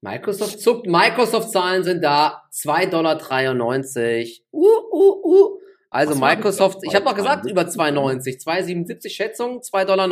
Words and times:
Microsoft 0.00 0.60
zuckt. 0.60 0.86
Microsoft-Zahlen 0.86 1.84
sind 1.84 2.02
da. 2.02 2.44
2,93 2.52 2.90
Dollar. 2.90 3.20
Uh, 4.52 4.66
uh, 4.92 5.24
uh. 5.24 5.58
Also 5.90 6.14
Microsoft, 6.14 6.80
ich 6.82 6.94
habe 6.94 7.04
noch 7.04 7.14
gesagt, 7.14 7.50
über 7.50 7.62
2,90. 7.62 8.42
2,77 8.44 9.10
Schätzung, 9.10 9.60
2,90 9.60 9.84
Dollar. 9.86 10.08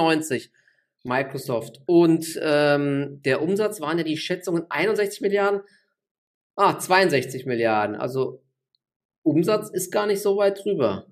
Microsoft. 1.04 1.80
Und 1.86 2.38
ähm, 2.42 3.20
der 3.24 3.42
Umsatz 3.42 3.80
waren 3.80 3.98
ja 3.98 4.04
die 4.04 4.16
Schätzungen 4.16 4.66
61 4.68 5.20
Milliarden. 5.20 5.62
Ah, 6.56 6.78
62 6.78 7.46
Milliarden. 7.46 7.96
Also 7.96 8.42
Umsatz 9.22 9.70
ist 9.70 9.92
gar 9.92 10.06
nicht 10.06 10.22
so 10.22 10.36
weit 10.36 10.64
drüber. 10.64 11.06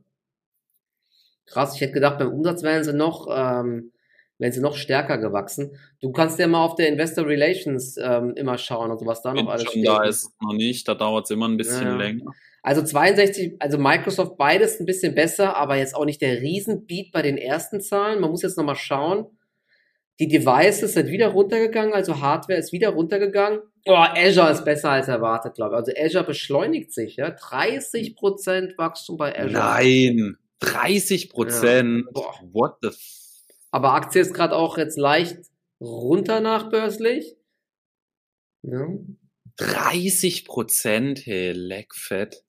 Krass, 1.46 1.75
ich 1.75 1.80
hätte 1.82 1.93
gedacht, 1.93 2.19
beim 2.19 2.32
Umsatz 2.32 2.62
wären 2.62 2.85
sie 2.85 2.95
noch, 2.95 3.29
ähm, 3.30 3.93
wären 4.39 4.53
sie 4.53 4.61
noch 4.61 4.77
stärker 4.77 5.19
gewachsen. 5.19 5.77
Du 6.00 6.12
kannst 6.12 6.39
ja 6.39 6.46
mal 6.46 6.64
auf 6.64 6.75
der 6.75 6.89
Investor 6.89 7.27
Relations 7.27 7.96
ähm, 7.96 8.35
immer 8.37 8.59
schauen, 8.59 8.91
also 8.91 9.07
was 9.07 9.23
da 9.23 9.32
noch 9.32 9.49
alles 9.49 9.68
steht. 9.68 9.87
Da 9.87 10.05
ist 10.05 10.25
es 10.25 10.31
noch 10.40 10.54
nicht, 10.54 10.86
da 10.89 10.95
dauert 10.95 11.25
es 11.25 11.31
immer 11.31 11.49
ein 11.49 11.57
bisschen 11.57 11.86
ja. 11.86 11.96
länger. 11.96 12.32
Also 12.62 12.82
62, 12.82 13.57
also 13.59 13.79
Microsoft 13.79 14.39
beides 14.39 14.81
ein 14.81 14.86
bisschen 14.86 15.14
besser, 15.14 15.57
aber 15.57 15.76
jetzt 15.76 15.95
auch 15.95 16.07
nicht 16.07 16.23
der 16.23 16.40
Riesenbeat 16.40 17.12
bei 17.12 17.21
den 17.21 17.36
ersten 17.36 17.81
Zahlen. 17.81 18.21
Man 18.21 18.31
muss 18.31 18.43
jetzt 18.43 18.57
nochmal 18.57 18.76
schauen. 18.76 19.26
Die 20.18 20.29
Devices 20.29 20.95
sind 20.95 21.09
wieder 21.09 21.29
runtergegangen, 21.29 21.93
also 21.93 22.21
Hardware 22.21 22.59
ist 22.59 22.73
wieder 22.73 22.90
runtergegangen. 22.90 23.61
Oh, 23.87 23.93
Azure 23.95 24.51
ist 24.51 24.64
besser 24.64 24.90
als 24.90 25.09
erwartet, 25.09 25.54
glaube 25.54 25.75
ich. 25.75 25.76
Also 25.76 25.93
Azure 26.01 26.25
beschleunigt 26.25 26.93
sich, 26.93 27.17
ja. 27.17 27.29
30% 27.29 28.79
Wachstum 28.79 29.18
bei 29.18 29.37
Azure. 29.37 29.53
Nein, 29.53 30.37
30%. 30.62 32.05
Ja. 32.14 32.23
What 32.53 32.77
the 32.81 32.91
Aber 33.75 33.95
Aktie 33.95 34.20
ist 34.20 34.33
gerade 34.33 34.55
auch 34.55 34.78
jetzt 34.78 34.97
leicht 34.97 35.37
runter 35.81 36.39
nachbörslich. 36.41 37.34
Ja. 38.62 38.87
30% 39.59 41.25
hey, 41.25 41.51
leckfett. 41.51 42.45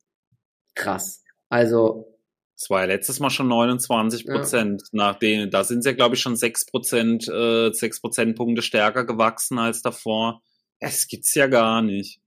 Krass. 0.75 1.23
Also. 1.49 2.16
Es 2.55 2.69
war 2.69 2.81
ja 2.81 2.86
letztes 2.86 3.19
Mal 3.19 3.31
schon 3.31 3.47
29 3.47 4.27
Prozent. 4.27 4.83
Ja. 4.83 4.88
Nach 4.91 5.17
denen, 5.17 5.49
da 5.49 5.64
sind 5.64 5.81
sie 5.81 5.89
ja, 5.89 5.95
glaube 5.95 6.14
ich, 6.14 6.22
schon 6.22 6.36
6 6.36 6.67
Prozent, 6.67 7.27
äh, 7.27 7.73
6 7.73 8.02
Prozentpunkte 8.02 8.61
stärker 8.61 9.03
gewachsen 9.03 9.58
als 9.58 9.81
davor. 9.81 10.44
Es 10.77 11.08
gibt's 11.08 11.33
ja 11.33 11.47
gar 11.47 11.81
nicht. 11.81 12.21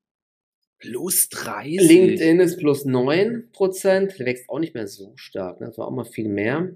Plus 0.81 1.28
30. 1.28 1.83
LinkedIn 1.83 2.41
ist 2.41 2.59
plus 2.59 2.84
9 2.84 3.53
Prozent. 3.53 4.19
Wächst 4.19 4.48
auch 4.48 4.59
nicht 4.59 4.75
mehr 4.75 4.89
so 4.89 5.12
stark. 5.15 5.61
Ne? 5.61 5.69
Das 5.69 5.78
war 5.78 5.87
auch 5.87 5.92
mal 5.92 6.05
viel 6.05 6.28
mehr. 6.28 6.72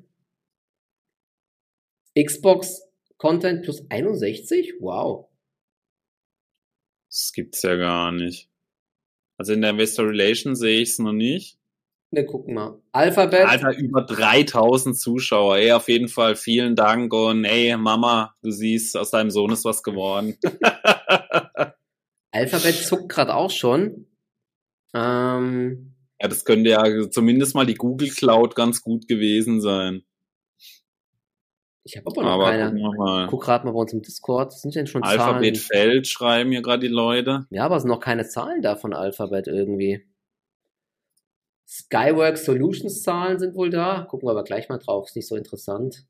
Xbox 2.19 2.83
Content 3.19 3.63
plus 3.63 3.85
61? 3.89 4.75
Wow. 4.81 5.29
Das 7.09 7.33
gibt's 7.33 7.63
ja 7.63 7.77
gar 7.77 8.13
nicht. 8.13 8.49
Also 9.39 9.53
in 9.53 9.61
der 9.61 9.71
Investor 9.71 10.09
Relation 10.09 10.55
sehe 10.55 10.81
ich 10.81 10.91
es 10.91 10.99
noch 10.99 11.13
nicht. 11.13 11.59
Wir 12.11 12.27
gucken 12.27 12.55
mal. 12.55 12.81
Alphabet. 12.93 13.47
Alter, 13.47 13.77
über 13.77 14.03
3000 14.03 14.97
Zuschauer. 14.99 15.57
Ey, 15.57 15.73
auf 15.73 15.89
jeden 15.89 16.09
Fall 16.09 16.37
vielen 16.37 16.77
Dank 16.77 17.13
und 17.15 17.45
ey, 17.45 17.77
Mama, 17.77 18.35
du 18.43 18.51
siehst, 18.51 18.97
aus 18.97 19.11
deinem 19.11 19.31
Sohn 19.31 19.51
ist 19.51 19.65
was 19.65 19.83
geworden. 19.83 20.37
Alphabet 22.33 22.75
zuckt 22.75 23.09
gerade 23.09 23.35
auch 23.35 23.51
schon. 23.51 24.07
Ähm, 24.95 25.95
ja, 26.21 26.29
das 26.29 26.45
könnte 26.45 26.71
ja 26.71 27.11
zumindest 27.11 27.55
mal 27.55 27.67
die 27.67 27.75
Google 27.75 28.11
Cloud 28.11 28.55
ganz 28.55 28.83
gut 28.83 29.09
gewesen 29.09 29.61
sein. 29.61 30.03
Ich 31.85 31.97
habe 31.97 32.07
aber 32.07 32.23
noch 32.23 32.31
aber 32.31 32.51
keine. 32.51 33.27
Guck 33.29 33.43
gerade 33.43 33.67
mal 33.67 33.73
bei 33.73 33.81
uns 33.81 33.93
im 33.93 34.03
Discord. 34.03 34.53
Sind 34.53 34.75
denn 34.75 34.87
schon 34.87 35.03
Alphabet 35.03 35.57
Zahlen? 35.57 35.91
Feld 35.91 36.07
schreiben 36.07 36.53
hier 36.53 36.63
gerade 36.63 36.81
die 36.81 36.93
Leute. 36.93 37.47
Ja, 37.51 37.65
aber 37.65 37.77
es 37.77 37.83
sind 37.83 37.91
noch 37.91 38.01
keine 38.01 38.27
Zahlen 38.27 38.63
da 38.63 38.77
von 38.77 38.95
Alphabet 38.95 39.49
irgendwie. 39.49 40.07
Skywork 41.67 42.37
Solutions 42.37 43.03
Zahlen 43.03 43.39
sind 43.39 43.55
wohl 43.55 43.71
da. 43.71 44.07
Gucken 44.09 44.29
wir 44.29 44.33
aber 44.33 44.45
gleich 44.45 44.69
mal 44.69 44.79
drauf, 44.79 45.09
ist 45.09 45.17
nicht 45.17 45.27
so 45.27 45.37
interessant. 45.37 46.05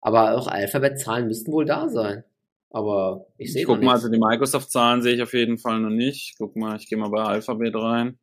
Aber 0.00 0.36
auch 0.36 0.48
Alphabet-Zahlen 0.48 1.28
müssten 1.28 1.52
wohl 1.52 1.64
da 1.64 1.88
sein. 1.88 2.24
Aber 2.70 3.26
ich 3.38 3.52
sehe 3.52 3.64
Guck 3.64 3.82
mal, 3.82 3.92
also 3.92 4.08
die 4.08 4.18
Microsoft-Zahlen 4.18 5.02
sehe 5.02 5.14
ich 5.14 5.22
auf 5.22 5.34
jeden 5.34 5.58
Fall 5.58 5.78
noch 5.78 5.90
nicht. 5.90 6.34
Guck 6.38 6.56
mal, 6.56 6.76
ich 6.76 6.88
gehe 6.88 6.98
mal 6.98 7.10
bei 7.10 7.22
Alphabet 7.22 7.74
rein. 7.76 8.18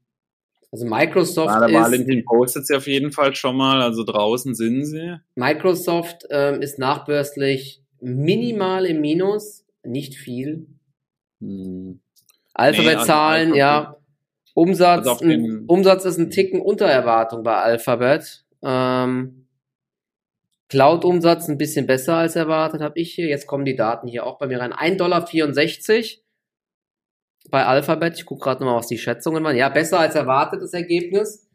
Also 0.71 0.85
Microsoft 0.85 1.49
ja, 1.49 1.67
da 1.67 1.73
war 1.73 1.89
LinkedIn 1.89 2.25
postet 2.25 2.67
sie 2.67 2.75
auf 2.75 2.85
jeden 2.85 3.11
Fall 3.11 3.33
schon 3.35 3.57
mal, 3.57 3.81
also 3.81 4.03
draußen 4.03 4.53
sind 4.53 4.85
sie. 4.85 5.17
Microsoft 5.35 6.27
ähm, 6.29 6.61
ist 6.61 6.77
nachbörslich 6.77 7.81
minimal 7.99 8.85
im 8.85 9.01
Minus, 9.01 9.65
nicht 9.83 10.15
viel. 10.15 10.67
Hm. 11.41 12.01
Alphabet-Zahlen, 12.53 13.51
nee, 13.51 13.61
also 13.61 13.83
ja, 13.83 13.95
Umsatz, 14.53 15.07
also 15.07 15.25
ein, 15.25 15.65
Umsatz 15.67 16.05
ist 16.05 16.17
ein 16.17 16.29
Ticken 16.29 16.61
unter 16.61 16.85
Erwartung 16.85 17.43
bei 17.43 17.55
Alphabet. 17.55 18.43
Ähm, 18.61 19.47
Cloud-Umsatz 20.67 21.47
ein 21.47 21.57
bisschen 21.57 21.87
besser 21.87 22.17
als 22.17 22.35
erwartet, 22.35 22.81
habe 22.81 22.99
ich 22.99 23.13
hier. 23.13 23.27
Jetzt 23.27 23.47
kommen 23.47 23.65
die 23.65 23.75
Daten 23.75 24.07
hier 24.07 24.25
auch 24.25 24.37
bei 24.37 24.47
mir 24.47 24.59
rein. 24.59 24.73
1,64 24.73 24.97
Dollar 24.97 25.25
bei 27.49 27.65
Alphabet. 27.65 28.15
Ich 28.17 28.25
gucke 28.25 28.43
gerade 28.43 28.61
nochmal, 28.61 28.79
was 28.79 28.87
die 28.87 28.97
Schätzungen 28.97 29.43
waren. 29.43 29.55
Ja, 29.55 29.69
besser 29.69 29.99
als 29.99 30.15
erwartetes 30.15 30.73
Ergebnis. 30.73 31.47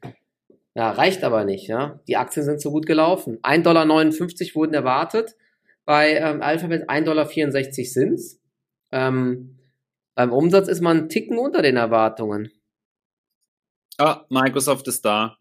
Ja, 0.74 0.90
reicht 0.90 1.22
aber 1.22 1.44
nicht. 1.44 1.68
Ja, 1.68 2.00
Die 2.08 2.16
Aktien 2.16 2.44
sind 2.44 2.60
so 2.60 2.70
gut 2.70 2.86
gelaufen. 2.86 3.38
1,59 3.42 3.62
Dollar 3.62 4.54
wurden 4.54 4.74
erwartet. 4.74 5.36
Bei 5.84 6.16
ähm, 6.16 6.42
Alphabet 6.42 6.88
1,64 6.88 7.04
Dollar 7.04 7.28
sind's. 7.28 8.40
Ähm, 8.90 9.58
beim 10.14 10.32
Umsatz 10.32 10.68
ist 10.68 10.80
man 10.80 10.98
einen 10.98 11.08
Ticken 11.08 11.38
unter 11.38 11.62
den 11.62 11.76
Erwartungen. 11.76 12.50
Ah, 13.98 14.24
Microsoft 14.28 14.88
ist 14.88 15.04
da. 15.04 15.36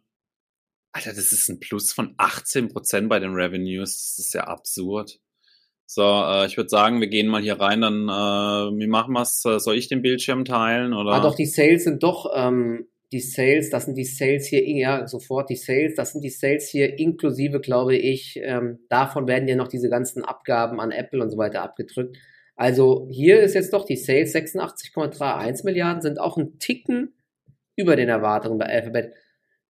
Alter, 0.91 1.13
das 1.13 1.31
ist 1.31 1.49
ein 1.49 1.59
Plus 1.59 1.91
von 1.91 2.15
18% 2.17 3.07
bei 3.07 3.19
den 3.19 3.33
Revenues. 3.33 4.15
Das 4.15 4.25
ist 4.25 4.33
ja 4.33 4.43
absurd. 4.43 5.19
So, 5.93 6.01
äh, 6.01 6.47
ich 6.47 6.57
würde 6.57 6.69
sagen, 6.69 7.01
wir 7.01 7.07
gehen 7.07 7.27
mal 7.27 7.41
hier 7.41 7.59
rein, 7.59 7.81
dann 7.81 8.09
äh, 8.09 8.79
wie 8.79 8.87
machen 8.87 9.13
wir's? 9.13 9.45
Äh, 9.45 9.59
soll 9.59 9.77
ich 9.77 9.87
den 9.87 10.01
Bildschirm 10.01 10.43
teilen? 10.43 10.93
Oder? 10.93 11.11
Ah, 11.11 11.19
doch, 11.19 11.35
die 11.35 11.45
Sales 11.45 11.83
sind 11.83 12.01
doch, 12.01 12.31
ähm, 12.35 12.87
die 13.11 13.19
Sales, 13.19 13.69
das 13.69 13.85
sind 13.85 13.95
die 13.95 14.05
Sales 14.05 14.47
hier, 14.47 14.67
ja, 14.67 15.05
sofort 15.05 15.51
die 15.51 15.55
Sales, 15.55 15.93
das 15.93 16.13
sind 16.13 16.23
die 16.23 16.31
Sales 16.31 16.67
hier 16.67 16.97
inklusive, 16.97 17.59
glaube 17.59 17.95
ich, 17.95 18.39
ähm, 18.41 18.79
davon 18.89 19.27
werden 19.27 19.47
ja 19.47 19.55
noch 19.55 19.67
diese 19.67 19.87
ganzen 19.87 20.25
Abgaben 20.25 20.79
an 20.79 20.91
Apple 20.91 21.21
und 21.21 21.29
so 21.29 21.37
weiter 21.37 21.61
abgedrückt. 21.61 22.17
Also 22.55 23.07
hier 23.11 23.41
ist 23.41 23.53
jetzt 23.53 23.73
doch 23.73 23.85
die 23.85 23.95
Sales 23.95 24.33
86,31 24.33 25.63
Milliarden, 25.63 26.01
sind 26.01 26.19
auch 26.19 26.37
ein 26.37 26.57
Ticken 26.57 27.13
über 27.75 27.95
den 27.95 28.09
Erwartungen 28.09 28.57
bei 28.57 28.65
Alphabet. 28.65 29.13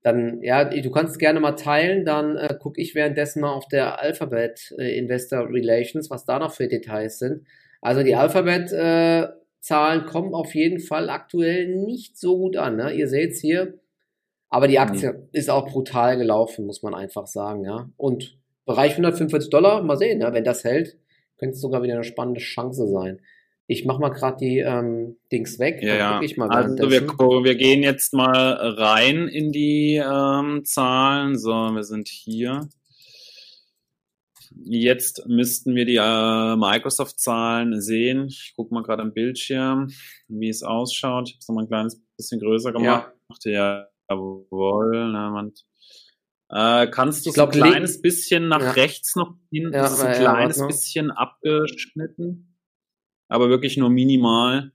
Dann, 0.03 0.43
ja, 0.43 0.65
du 0.65 0.91
kannst 0.91 1.19
gerne 1.19 1.39
mal 1.39 1.53
teilen, 1.53 2.05
dann 2.05 2.37
äh, 2.37 2.55
gucke 2.61 2.81
ich 2.81 2.95
währenddessen 2.95 3.41
mal 3.41 3.53
auf 3.53 3.69
der 3.69 4.01
Alphabet 4.01 4.75
äh, 4.79 4.99
Investor 4.99 5.49
Relations, 5.49 6.11
was 6.11 6.25
da 6.25 6.39
noch 6.39 6.53
für 6.53 6.67
Details 6.67 7.19
sind. 7.19 7.47
Also 7.81 8.03
die 8.03 8.17
Alphabet 8.17 8.73
äh, 8.73 9.29
Zahlen 9.61 10.07
kommen 10.07 10.35
auf 10.35 10.55
jeden 10.57 10.81
Fall 10.81 11.09
aktuell 11.09 11.69
nicht 11.69 12.19
so 12.19 12.37
gut 12.37 12.57
an. 12.57 12.77
Ne? 12.77 12.93
Ihr 12.93 13.09
seht's 13.09 13.41
hier. 13.41 13.75
Aber 14.49 14.69
die 14.69 14.81
Aktie 14.81 15.13
mhm. 15.13 15.29
ist 15.33 15.49
auch 15.49 15.69
brutal 15.69 16.19
gelaufen, 16.19 16.67
muss 16.67 16.83
man 16.83 16.95
einfach 16.95 17.27
sagen, 17.27 17.65
ja. 17.65 17.89
Und 17.97 18.37
Bereich 18.65 18.93
145 18.93 19.51
Dollar, 19.51 19.83
mal 19.83 19.97
sehen, 19.97 20.19
ne? 20.19 20.33
wenn 20.33 20.45
das 20.45 20.63
hält, 20.65 20.97
könnte 21.39 21.55
es 21.55 21.61
sogar 21.61 21.83
wieder 21.83 21.95
eine 21.95 22.05
spannende 22.05 22.41
Chance 22.41 22.87
sein. 22.87 23.21
Ich 23.67 23.85
mach 23.85 23.99
mal 23.99 24.11
gerade 24.11 24.37
die 24.39 24.59
ähm, 24.59 25.17
Dings 25.31 25.59
weg. 25.59 25.83
Ja, 25.83 25.95
ja. 25.95 26.19
also 26.19 26.91
wir, 26.91 27.03
wir 27.09 27.55
gehen 27.55 27.83
jetzt 27.83 28.13
mal 28.13 28.55
rein 28.77 29.29
in 29.29 29.53
die 29.53 30.03
ähm, 30.05 30.65
Zahlen. 30.65 31.39
So, 31.39 31.51
wir 31.51 31.85
sind 31.85 32.09
hier. 32.09 32.69
Jetzt 34.65 35.27
müssten 35.27 35.75
wir 35.75 35.87
die 35.87 35.97
äh, 35.97 36.57
Microsoft-Zahlen 36.57 37.81
sehen. 37.81 38.27
Ich 38.27 38.53
gucke 38.57 38.75
mal 38.75 38.83
gerade 38.83 39.03
am 39.03 39.15
Bildschirm, 39.15 39.91
wie 40.29 40.49
es 40.49 40.63
ausschaut. 40.63 41.29
Ich 41.29 41.35
habe 41.35 41.41
es 41.41 41.49
noch 41.49 41.55
mal 41.55 41.63
ein 41.63 41.69
kleines 41.69 42.03
bisschen 42.17 42.41
größer 42.41 42.73
gemacht. 42.73 43.13
Ja, 43.45 43.87
jawohl. 44.11 45.11
Na, 45.13 45.31
man, 45.31 45.53
äh, 46.51 46.91
kannst 46.91 47.25
du 47.25 47.31
es 47.31 47.39
ein 47.39 47.49
kleines 47.49 48.03
bisschen 48.03 48.49
nach 48.49 48.61
ja. 48.61 48.71
rechts 48.73 49.17
noch 49.17 49.35
hin? 49.51 49.71
Ja, 49.73 49.87
ist 49.87 50.03
ein 50.03 50.21
kleines 50.21 50.59
ja, 50.59 50.67
bisschen 50.67 51.11
abgeschnitten 51.11 52.52
aber 53.33 53.49
wirklich 53.49 53.77
nur 53.77 53.91
minimal. 53.91 54.73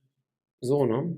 So, 0.61 0.85
ne? 0.85 1.15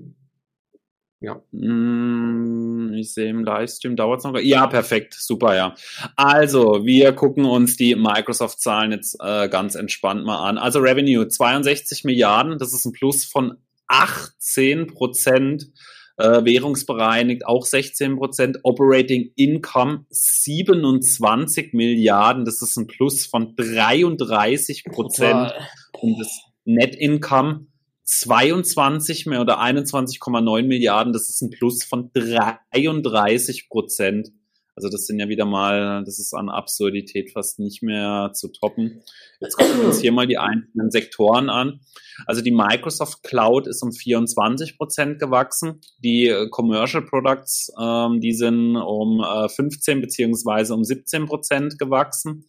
Ja. 1.20 1.42
Mm, 1.52 2.94
ich 2.94 3.12
sehe 3.12 3.28
im 3.28 3.44
Livestream, 3.44 3.94
dauert 3.94 4.20
es 4.20 4.24
noch. 4.24 4.38
Ja, 4.38 4.66
perfekt, 4.66 5.14
super, 5.14 5.54
ja. 5.54 5.74
Also, 6.16 6.84
wir 6.84 7.12
gucken 7.12 7.44
uns 7.44 7.76
die 7.76 7.94
Microsoft-Zahlen 7.94 8.92
jetzt 8.92 9.18
äh, 9.20 9.48
ganz 9.48 9.74
entspannt 9.74 10.24
mal 10.24 10.48
an. 10.48 10.56
Also 10.56 10.80
Revenue 10.80 11.28
62 11.28 12.04
Milliarden, 12.04 12.58
das 12.58 12.72
ist 12.72 12.86
ein 12.86 12.92
Plus 12.92 13.24
von 13.24 13.58
18 13.88 14.86
Prozent. 14.86 15.70
Äh, 16.16 16.44
währungsbereinigt 16.44 17.46
auch 17.46 17.64
16 17.64 18.16
Prozent. 18.16 18.58
Operating 18.62 19.32
Income 19.36 20.04
27 20.10 21.72
Milliarden, 21.72 22.44
das 22.44 22.60
ist 22.60 22.76
ein 22.76 22.86
Plus 22.86 23.26
von 23.26 23.56
33 23.56 24.84
Prozent. 24.84 25.52
Und 26.00 26.18
das 26.18 26.49
Net 26.74 26.94
Income 26.94 27.66
22 28.04 29.26
mehr 29.26 29.40
oder 29.40 29.60
21,9 29.60 30.62
Milliarden, 30.62 31.12
das 31.12 31.28
ist 31.28 31.42
ein 31.42 31.50
Plus 31.50 31.84
von 31.84 32.10
33 32.12 33.68
Prozent. 33.68 34.30
Also 34.76 34.88
das 34.88 35.06
sind 35.06 35.18
ja 35.18 35.28
wieder 35.28 35.44
mal, 35.44 36.02
das 36.04 36.18
ist 36.18 36.32
an 36.32 36.48
Absurdität 36.48 37.32
fast 37.32 37.58
nicht 37.58 37.82
mehr 37.82 38.30
zu 38.34 38.48
toppen. 38.48 39.02
Jetzt 39.40 39.56
gucken 39.56 39.78
wir 39.78 39.88
uns 39.88 40.00
hier 40.00 40.12
mal 40.12 40.26
die 40.26 40.38
einzelnen 40.38 40.90
Sektoren 40.90 41.50
an. 41.50 41.80
Also 42.26 42.40
die 42.40 42.52
Microsoft 42.52 43.22
Cloud 43.22 43.66
ist 43.66 43.82
um 43.82 43.92
24 43.92 44.78
Prozent 44.78 45.18
gewachsen. 45.18 45.80
Die 45.98 46.28
äh, 46.28 46.48
Commercial 46.50 47.04
Products, 47.04 47.72
ähm, 47.80 48.20
die 48.20 48.32
sind 48.32 48.76
um 48.76 49.20
äh, 49.20 49.48
15 49.48 50.00
beziehungsweise 50.00 50.74
um 50.74 50.84
17 50.84 51.26
Prozent 51.26 51.78
gewachsen. 51.78 52.46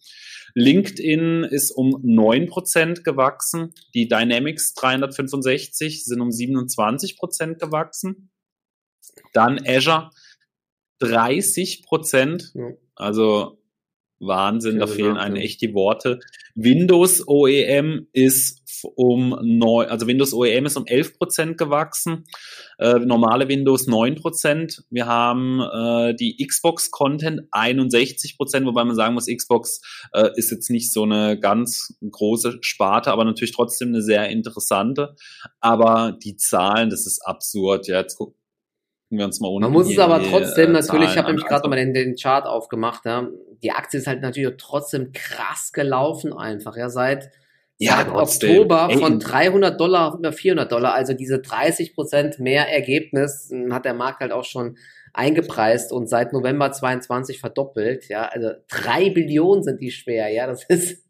LinkedIn 0.54 1.44
ist 1.44 1.70
um 1.70 1.98
9 2.02 2.46
Prozent 2.46 3.04
gewachsen. 3.04 3.72
Die 3.94 4.08
Dynamics 4.08 4.74
365 4.74 6.04
sind 6.04 6.20
um 6.20 6.30
27 6.30 7.16
Prozent 7.16 7.58
gewachsen. 7.58 8.30
Dann 9.32 9.60
Azure 9.66 10.10
30 10.98 11.84
Prozent. 11.84 12.52
Ja. 12.54 12.70
Also 12.94 13.61
Wahnsinn, 14.22 14.78
da 14.78 14.86
fehlen 14.86 15.16
einem 15.16 15.36
echt 15.36 15.60
die 15.60 15.74
Worte. 15.74 16.20
Windows 16.54 17.26
OEM 17.26 18.06
ist 18.12 18.62
um 18.96 19.38
neun, 19.42 19.86
also 19.88 20.06
Windows 20.06 20.32
OEM 20.32 20.66
ist 20.66 20.76
um 20.76 20.86
11 20.86 21.18
Prozent 21.18 21.58
gewachsen, 21.58 22.24
äh, 22.78 22.98
normale 22.98 23.48
Windows 23.48 23.86
9 23.86 24.16
Prozent. 24.16 24.84
Wir 24.90 25.06
haben 25.06 25.60
äh, 25.60 26.14
die 26.14 26.36
Xbox 26.44 26.90
Content 26.90 27.42
61 27.50 28.36
Prozent, 28.36 28.66
wobei 28.66 28.84
man 28.84 28.96
sagen 28.96 29.14
muss, 29.14 29.26
Xbox 29.26 29.80
äh, 30.12 30.30
ist 30.36 30.50
jetzt 30.50 30.70
nicht 30.70 30.92
so 30.92 31.04
eine 31.04 31.38
ganz 31.38 31.94
große 32.08 32.58
Sparte, 32.60 33.12
aber 33.12 33.24
natürlich 33.24 33.54
trotzdem 33.54 33.88
eine 33.88 34.02
sehr 34.02 34.28
interessante. 34.28 35.14
Aber 35.60 36.16
die 36.22 36.36
Zahlen, 36.36 36.90
das 36.90 37.06
ist 37.06 37.20
absurd. 37.24 37.86
Ja, 37.88 38.00
jetzt 38.00 38.16
guck, 38.16 38.34
gucken 39.12 39.18
wir 39.18 39.26
uns 39.26 39.40
mal 39.40 39.48
ohne. 39.48 39.66
Man 39.66 39.72
muss 39.72 39.90
es 39.90 39.98
aber 39.98 40.22
trotzdem 40.22 40.70
äh, 40.70 40.72
natürlich, 40.72 41.10
ich 41.10 41.18
habe 41.18 41.28
nämlich 41.28 41.44
gerade 41.44 41.62
nochmal 41.62 41.78
den, 41.78 41.92
den 41.92 42.16
Chart 42.16 42.46
aufgemacht, 42.46 43.04
ja. 43.04 43.28
Die 43.62 43.70
Aktie 43.70 44.00
ist 44.00 44.06
halt 44.06 44.22
natürlich 44.22 44.56
trotzdem 44.56 45.12
krass 45.12 45.72
gelaufen 45.74 46.32
einfach, 46.32 46.78
ja, 46.78 46.88
seit, 46.88 47.30
ja, 47.76 47.96
seit 47.96 48.08
Oktober 48.08 48.88
Ey, 48.90 48.96
von 48.96 49.18
300 49.18 49.78
Dollar 49.78 50.08
auf 50.08 50.18
über 50.18 50.32
400 50.32 50.72
Dollar, 50.72 50.94
also 50.94 51.12
diese 51.12 51.40
30 51.40 51.94
Prozent 51.94 52.38
mehr 52.38 52.72
Ergebnis 52.72 53.50
hm, 53.50 53.74
hat 53.74 53.84
der 53.84 53.92
Markt 53.92 54.20
halt 54.20 54.32
auch 54.32 54.44
schon 54.44 54.78
eingepreist 55.12 55.92
und 55.92 56.08
seit 56.08 56.32
November 56.32 56.72
22 56.72 57.38
verdoppelt, 57.38 58.08
ja, 58.08 58.24
also 58.24 58.52
drei 58.66 59.10
Billionen 59.10 59.62
sind 59.62 59.82
die 59.82 59.90
schwer, 59.90 60.30
ja, 60.30 60.46
das 60.46 60.64
ist 60.64 61.04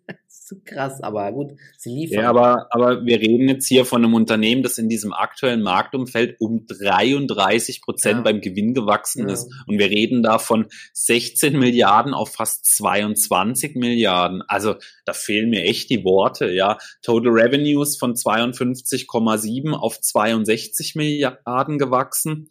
zu 0.52 0.60
krass, 0.64 1.00
aber 1.02 1.32
gut, 1.32 1.52
sie 1.76 1.90
liefern. 1.90 2.20
Ja, 2.20 2.31
aber, 2.31 2.66
aber 2.70 3.04
wir 3.04 3.20
reden 3.20 3.49
jetzt 3.49 3.66
hier 3.66 3.84
von 3.84 4.04
einem 4.04 4.14
Unternehmen, 4.14 4.62
das 4.62 4.78
in 4.78 4.88
diesem 4.88 5.12
aktuellen 5.12 5.62
Marktumfeld 5.62 6.37
um 6.40 6.66
33 6.66 7.82
Prozent 7.82 8.19
ja. 8.19 8.22
beim 8.22 8.40
Gewinn 8.40 8.75
gewachsen 8.75 9.28
ja. 9.28 9.34
ist. 9.34 9.52
Und 9.66 9.78
wir 9.78 9.90
reden 9.90 10.22
da 10.22 10.38
von 10.38 10.66
16 10.93 11.58
Milliarden 11.58 12.14
auf 12.14 12.34
fast 12.34 12.66
22 12.76 13.76
Milliarden. 13.76 14.43
Also 14.46 14.76
da 15.04 15.12
fehlen 15.12 15.50
mir 15.50 15.64
echt 15.64 15.90
die 15.90 16.04
Worte, 16.04 16.50
ja. 16.50 16.78
Total 17.02 17.32
Revenues 17.32 17.96
von 17.96 18.14
52,7 18.14 19.72
auf 19.72 20.00
62 20.00 20.94
Milliarden 20.94 21.78
gewachsen 21.78 22.50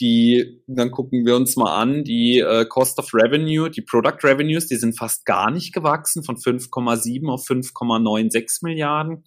die, 0.00 0.60
dann 0.66 0.90
gucken 0.90 1.24
wir 1.24 1.36
uns 1.36 1.54
mal 1.56 1.80
an, 1.80 2.02
die 2.02 2.40
äh, 2.40 2.64
Cost 2.66 2.98
of 2.98 3.14
Revenue, 3.14 3.70
die 3.70 3.82
Product 3.82 4.18
Revenues, 4.24 4.66
die 4.66 4.76
sind 4.76 4.98
fast 4.98 5.24
gar 5.24 5.52
nicht 5.52 5.72
gewachsen, 5.72 6.24
von 6.24 6.36
5,7 6.36 7.28
auf 7.30 7.46
5,96 7.46 8.64
Milliarden. 8.64 9.24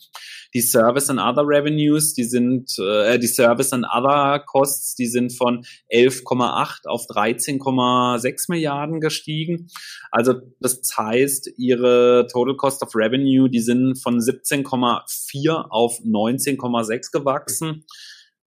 Die 0.54 0.62
Service 0.62 1.10
and 1.10 1.22
Other 1.22 1.48
Revenues, 1.48 2.14
die 2.14 2.26
sind, 2.26 2.78
äh, 2.80 3.18
die 3.18 3.28
Service 3.28 3.72
and 3.72 3.86
Other 3.86 4.44
Costs, 4.46 4.96
die 4.96 5.08
sind 5.08 5.32
von 5.32 5.64
11,8 5.94 6.86
auf 6.88 7.06
13,6 7.06 8.46
Milliarden 8.50 9.00
gestiegen. 9.00 9.68
Also 10.12 10.34
das 10.60 10.82
heißt, 10.98 11.52
ihre 11.58 12.28
Total 12.32 12.58
Cost 12.58 12.84
of 12.84 12.94
Revenue, 12.94 13.50
die 13.50 13.62
sind 13.62 14.02
von 14.02 14.20
17,4 14.20 15.70
auf 15.70 16.00
19,6 16.00 17.12
gewachsen. 17.12 17.86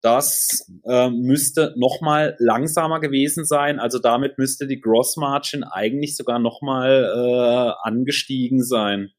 Das 0.03 0.67
äh, 0.85 1.11
müsste 1.11 1.75
nochmal 1.77 2.37
langsamer 2.39 3.01
gewesen 3.01 3.45
sein. 3.45 3.79
Also 3.79 3.99
damit 3.99 4.39
müsste 4.39 4.67
die 4.67 4.81
Gross 4.81 5.17
Margin 5.17 5.63
eigentlich 5.63 6.17
sogar 6.17 6.39
nochmal 6.39 7.05
äh, 7.05 7.73
angestiegen 7.87 8.65
sein. 8.65 9.11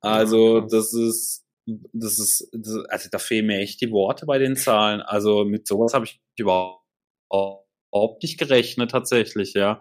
Also 0.00 0.60
das 0.60 0.94
ist, 0.94 1.44
das 1.66 2.18
ist, 2.20 2.48
das, 2.52 2.84
also 2.88 3.08
da 3.10 3.18
fehlen 3.18 3.46
mir 3.46 3.58
echt 3.58 3.80
die 3.80 3.90
Worte 3.90 4.26
bei 4.26 4.38
den 4.38 4.54
Zahlen. 4.54 5.00
Also 5.00 5.44
mit 5.44 5.66
sowas 5.66 5.92
habe 5.94 6.04
ich 6.04 6.20
überhaupt 6.36 8.22
nicht 8.22 8.38
gerechnet 8.38 8.92
tatsächlich, 8.92 9.54
ja. 9.54 9.80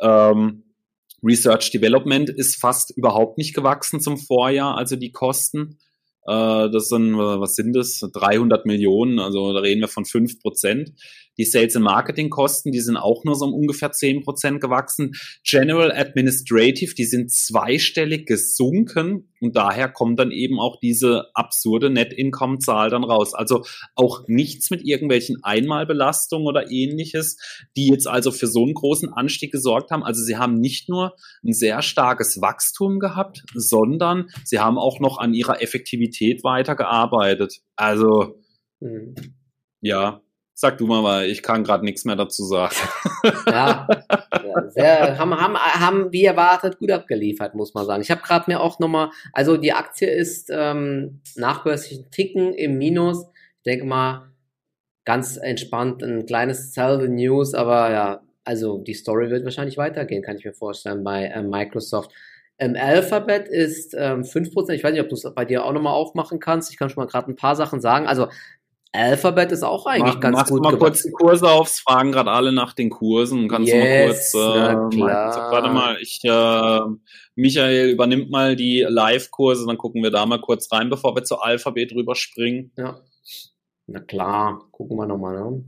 Ähm, 0.00 0.62
Research 1.22 1.72
Development 1.72 2.30
ist 2.30 2.60
fast 2.60 2.96
überhaupt 2.96 3.38
nicht 3.38 3.54
gewachsen 3.54 4.00
zum 4.00 4.18
Vorjahr, 4.18 4.76
also 4.76 4.94
die 4.94 5.10
Kosten. 5.10 5.78
Äh, 6.26 6.70
das 6.70 6.88
sind, 6.88 7.16
was 7.16 7.54
sind 7.54 7.74
das? 7.74 8.00
300 8.00 8.66
Millionen, 8.66 9.18
also 9.18 9.52
da 9.52 9.60
reden 9.60 9.80
wir 9.80 9.88
von 9.88 10.04
5 10.04 10.40
Prozent. 10.40 10.92
Die 11.38 11.44
Sales- 11.44 11.76
and 11.76 11.84
Marketing-Kosten, 11.84 12.72
die 12.72 12.80
sind 12.80 12.96
auch 12.96 13.24
nur 13.24 13.34
so 13.34 13.46
um 13.46 13.54
ungefähr 13.54 13.92
10 13.92 14.22
Prozent 14.22 14.60
gewachsen. 14.60 15.12
General 15.44 15.92
Administrative, 15.92 16.94
die 16.94 17.04
sind 17.04 17.32
zweistellig 17.32 18.26
gesunken 18.26 19.28
und 19.40 19.54
daher 19.54 19.88
kommt 19.88 20.18
dann 20.18 20.30
eben 20.30 20.58
auch 20.58 20.80
diese 20.80 21.26
absurde 21.34 21.90
Net-Income-Zahl 21.90 22.90
dann 22.90 23.04
raus. 23.04 23.34
Also 23.34 23.64
auch 23.94 24.26
nichts 24.28 24.70
mit 24.70 24.82
irgendwelchen 24.82 25.42
Einmalbelastungen 25.42 26.46
oder 26.46 26.70
ähnliches, 26.70 27.36
die 27.76 27.88
jetzt 27.88 28.06
also 28.06 28.32
für 28.32 28.46
so 28.46 28.64
einen 28.64 28.74
großen 28.74 29.12
Anstieg 29.12 29.52
gesorgt 29.52 29.90
haben. 29.90 30.02
Also 30.02 30.22
sie 30.22 30.36
haben 30.36 30.58
nicht 30.58 30.88
nur 30.88 31.14
ein 31.44 31.52
sehr 31.52 31.82
starkes 31.82 32.40
Wachstum 32.40 32.98
gehabt, 32.98 33.42
sondern 33.54 34.28
sie 34.44 34.58
haben 34.58 34.78
auch 34.78 35.00
noch 35.00 35.18
an 35.18 35.34
ihrer 35.34 35.62
Effektivität 35.62 36.42
weitergearbeitet. 36.42 37.60
Also, 37.76 38.40
mhm. 38.80 39.14
ja, 39.80 40.22
Sag 40.58 40.78
du 40.78 40.86
mal, 40.86 41.04
weil 41.04 41.28
ich 41.28 41.42
kann 41.42 41.64
gerade 41.64 41.84
nichts 41.84 42.06
mehr 42.06 42.16
dazu 42.16 42.42
sagen. 42.42 42.74
Ja, 43.46 43.86
sehr, 44.68 45.18
haben, 45.18 45.38
haben, 45.38 45.54
haben 45.54 46.12
wie 46.12 46.24
erwartet 46.24 46.78
gut 46.78 46.90
abgeliefert, 46.90 47.54
muss 47.54 47.74
man 47.74 47.84
sagen. 47.84 48.00
Ich 48.00 48.10
habe 48.10 48.22
gerade 48.22 48.46
mir 48.48 48.60
auch 48.60 48.78
nochmal, 48.78 49.10
also 49.34 49.58
die 49.58 49.74
Aktie 49.74 50.08
ist 50.08 50.48
ähm, 50.50 51.20
nachbörslich 51.34 51.98
ein 51.98 52.10
Ticken 52.10 52.54
im 52.54 52.78
Minus. 52.78 53.26
Ich 53.58 53.64
denke 53.66 53.84
mal, 53.84 54.32
ganz 55.04 55.36
entspannt 55.36 56.02
ein 56.02 56.24
kleines 56.24 56.72
Sell 56.72 57.02
the 57.02 57.08
News, 57.08 57.52
aber 57.52 57.90
ja, 57.90 58.22
also 58.44 58.78
die 58.78 58.94
Story 58.94 59.28
wird 59.28 59.44
wahrscheinlich 59.44 59.76
weitergehen, 59.76 60.22
kann 60.22 60.38
ich 60.38 60.44
mir 60.46 60.54
vorstellen, 60.54 61.04
bei 61.04 61.26
äh, 61.26 61.42
Microsoft. 61.42 62.12
Ähm, 62.58 62.74
Alphabet 62.78 63.48
ist 63.48 63.94
ähm, 63.94 64.22
5%. 64.22 64.72
Ich 64.72 64.82
weiß 64.82 64.92
nicht, 64.92 65.02
ob 65.02 65.10
du 65.10 65.14
es 65.14 65.30
bei 65.34 65.44
dir 65.44 65.64
auch 65.64 65.72
nochmal 65.72 65.92
aufmachen 65.92 66.40
kannst. 66.40 66.70
Ich 66.70 66.78
kann 66.78 66.88
schon 66.88 67.02
mal 67.02 67.10
gerade 67.10 67.30
ein 67.30 67.36
paar 67.36 67.54
Sachen 67.54 67.82
sagen. 67.82 68.06
Also 68.06 68.28
Alphabet 68.92 69.52
ist 69.52 69.62
auch 69.62 69.86
eigentlich 69.86 70.14
mach, 70.14 70.20
ganz 70.20 70.48
gut. 70.48 70.62
Mach 70.62 70.72
mal 70.72 70.78
kurz 70.78 71.02
die 71.02 71.10
Kurse 71.10 71.48
aufs, 71.48 71.80
fragen 71.80 72.12
gerade 72.12 72.30
alle 72.30 72.52
nach 72.52 72.72
den 72.72 72.90
Kursen. 72.90 73.48
Kannst 73.48 73.72
yes, 73.72 74.32
du 74.32 74.38
mal 74.38 74.74
kurz, 74.74 74.94
äh, 74.94 74.96
mal, 74.96 75.50
warte 75.50 75.68
mal, 75.68 75.96
ich, 76.00 76.20
äh, 76.24 76.80
Michael 77.34 77.90
übernimmt 77.90 78.30
mal 78.30 78.56
die 78.56 78.86
Live-Kurse, 78.88 79.66
dann 79.66 79.76
gucken 79.76 80.02
wir 80.02 80.10
da 80.10 80.24
mal 80.24 80.40
kurz 80.40 80.72
rein, 80.72 80.88
bevor 80.88 81.14
wir 81.14 81.24
zu 81.24 81.38
Alphabet 81.38 81.92
rüberspringen. 81.92 82.72
Ja. 82.76 83.00
Na 83.86 84.00
klar, 84.00 84.66
gucken 84.72 84.96
wir 84.96 85.06
nochmal, 85.06 85.34
ne? 85.34 85.64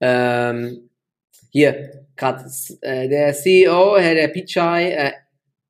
Ähm, 0.00 0.90
hier, 1.50 2.06
gerade 2.16 2.44
äh, 2.80 3.08
der 3.08 3.34
CEO, 3.34 3.98
Herr 3.98 4.14
der 4.14 4.28
Pichai, 4.28 4.92
äh, 4.92 5.12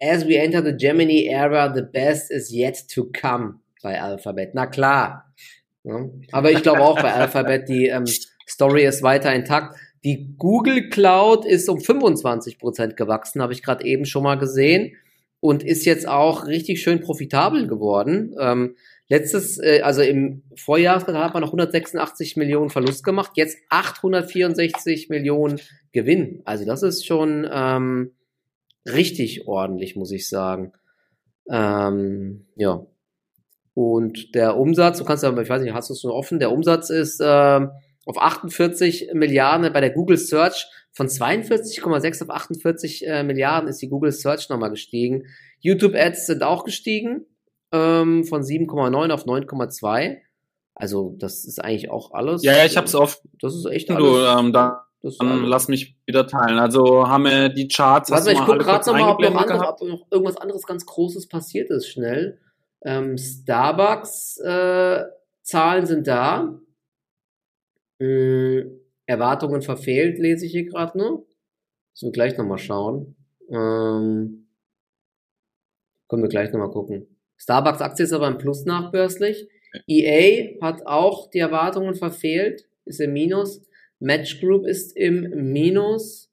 as 0.01 0.27
we 0.27 0.37
enter 0.37 0.63
the 0.63 0.77
Gemini 0.77 1.27
era, 1.27 1.73
the 1.75 1.83
best 1.83 2.31
is 2.31 2.53
yet 2.53 2.89
to 2.89 3.11
come 3.13 3.61
bei 3.83 4.01
Alphabet. 4.01 4.55
Na 4.55 4.67
klar. 4.67 5.27
Ja. 5.85 6.09
Aber 6.33 6.51
ich 6.51 6.63
glaube 6.63 6.83
auch 6.83 7.01
bei 7.01 7.13
Alphabet, 7.13 7.69
die 7.69 7.87
ähm, 7.87 8.05
Story 8.47 8.85
ist 8.85 9.03
weiter 9.03 9.35
intakt. 9.35 9.77
Die 10.05 10.35
Google 10.39 10.89
Cloud 10.89 11.45
ist 11.45 11.69
um 11.69 11.81
25 11.81 12.59
Prozent 12.59 12.97
gewachsen, 12.97 13.43
habe 13.43 13.53
ich 13.53 13.63
gerade 13.63 13.85
eben 13.85 14.05
schon 14.07 14.23
mal 14.23 14.39
gesehen 14.39 14.97
und 15.41 15.63
ist 15.63 15.85
jetzt 15.85 16.07
auch 16.09 16.47
richtig 16.47 16.83
schön 16.83 17.01
profitabel 17.01 17.67
geworden. 17.67 18.35
Ähm, 18.39 18.77
letztes, 19.09 19.59
äh, 19.59 19.81
also 19.83 20.03
im 20.03 20.43
Vorjahresquartal 20.57 21.25
hat 21.25 21.35
man 21.35 21.43
noch 21.43 21.51
186 21.51 22.37
Millionen 22.37 22.71
Verlust 22.71 23.05
gemacht, 23.05 23.33
jetzt 23.35 23.59
864 23.69 25.09
Millionen 25.09 25.61
Gewinn. 25.93 26.43
Also 26.45 26.65
das 26.65 26.83
ist 26.83 27.07
schon 27.07 27.49
ähm, 27.53 28.13
richtig 28.87 29.47
ordentlich, 29.47 29.97
muss 29.97 30.13
ich 30.13 30.29
sagen. 30.29 30.73
Ähm, 31.51 32.47
ja, 32.57 32.87
und 33.81 34.35
der 34.35 34.59
Umsatz, 34.59 34.99
du 34.99 35.05
kannst 35.05 35.23
ja, 35.23 35.37
ich 35.39 35.49
weiß 35.49 35.63
nicht, 35.63 35.73
hast 35.73 35.89
du 35.89 35.95
es 35.95 36.05
nur 36.05 36.15
offen, 36.15 36.39
der 36.39 36.53
Umsatz 36.53 36.91
ist 36.91 37.21
äh, 37.21 37.61
auf 38.07 38.19
48 38.21 39.11
Milliarden 39.15 39.73
bei 39.73 39.81
der 39.81 39.91
Google 39.91 40.19
Search. 40.19 40.67
Von 40.93 41.07
42,6 41.07 42.23
auf 42.25 42.31
48 42.31 43.07
äh, 43.07 43.23
Milliarden 43.23 43.69
ist 43.69 43.81
die 43.81 43.89
Google 43.89 44.13
Search 44.13 44.49
nochmal 44.49 44.71
gestiegen. 44.71 45.25
YouTube 45.61 45.95
Ads 45.95 46.27
sind 46.27 46.43
auch 46.43 46.65
gestiegen 46.65 47.27
ähm, 47.73 48.25
von 48.25 48.43
7,9 48.43 49.11
auf 49.11 49.25
9,2. 49.25 50.19
Also 50.75 51.15
das 51.19 51.45
ist 51.45 51.63
eigentlich 51.63 51.91
auch 51.91 52.13
alles. 52.13 52.43
Ja, 52.43 52.57
ja, 52.57 52.65
ich 52.65 52.77
habe 52.77 52.87
es 52.87 52.95
oft. 52.95 53.23
Das 53.41 53.55
ist 53.55 53.67
echt 53.67 53.91
alles. 53.91 54.03
Du, 54.03 54.19
ähm, 54.19 54.53
da, 54.53 54.87
dann 55.19 55.45
lass 55.45 55.69
mich 55.69 55.97
wieder 56.07 56.27
teilen. 56.27 56.59
Also 56.59 57.07
haben 57.07 57.25
wir 57.25 57.49
die 57.49 57.69
Charts. 57.69 58.11
Warte, 58.11 58.33
ich 58.33 58.41
gucke 58.41 58.59
gerade 58.59 58.87
nochmal, 58.91 59.13
ob, 59.13 59.21
noch 59.21 59.41
andere, 59.41 59.69
ob 59.69 59.83
noch 59.83 60.07
irgendwas 60.11 60.37
anderes 60.37 60.67
ganz 60.67 60.85
Großes 60.85 61.29
passiert 61.29 61.71
ist, 61.71 61.89
schnell. 61.89 62.41
Ähm, 62.83 63.19
Starbucks 63.19 64.39
äh, 64.39 65.05
Zahlen 65.43 65.87
sind 65.87 66.07
da. 66.07 66.61
Äh, 67.99 68.65
Erwartungen 69.07 69.63
verfehlt, 69.63 70.19
lese 70.19 70.47
ich 70.47 70.53
hier 70.53 70.65
gerade 70.65 70.97
nur. 70.97 71.27
Müssen 71.93 72.09
wir 72.09 72.13
gleich 72.13 72.39
nochmal 72.39 72.59
schauen. 72.59 73.17
Ähm, 73.51 74.49
können 76.09 76.23
wir 76.23 76.29
gleich 76.29 76.53
nochmal 76.53 76.71
gucken. 76.71 77.07
Starbucks-Aktie 77.37 78.05
ist 78.05 78.13
aber 78.13 78.29
im 78.29 78.39
Plus 78.39 78.65
nachbörslich. 78.65 79.49
EA 79.87 80.61
hat 80.61 80.87
auch 80.87 81.31
die 81.31 81.39
Erwartungen 81.39 81.95
verfehlt, 81.95 82.67
ist 82.85 83.01
im 83.01 83.13
Minus. 83.13 83.63
Match 83.99 84.41
Group 84.41 84.67
ist 84.67 84.97
im 84.97 85.53
Minus. 85.53 86.31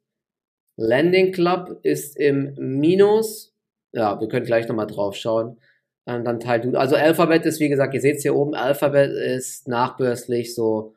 Landing 0.77 1.32
Club 1.32 1.80
ist 1.84 2.18
im 2.18 2.54
Minus. 2.58 3.54
Ja, 3.94 4.20
wir 4.20 4.27
können 4.27 4.46
gleich 4.46 4.68
nochmal 4.68 4.88
drauf 4.88 5.16
schauen. 5.16 5.60
Ähm, 6.07 6.23
dann 6.23 6.39
teilt 6.39 6.63
du. 6.63 6.79
Also 6.79 6.95
Alphabet 6.95 7.45
ist, 7.45 7.59
wie 7.59 7.67
gesagt, 7.67 7.93
ihr 7.93 8.01
seht 8.01 8.15
es 8.17 8.21
hier 8.21 8.33
oben, 8.33 8.55
Alphabet 8.55 9.11
ist 9.11 9.67
nachbörslich 9.67 10.55
so 10.55 10.95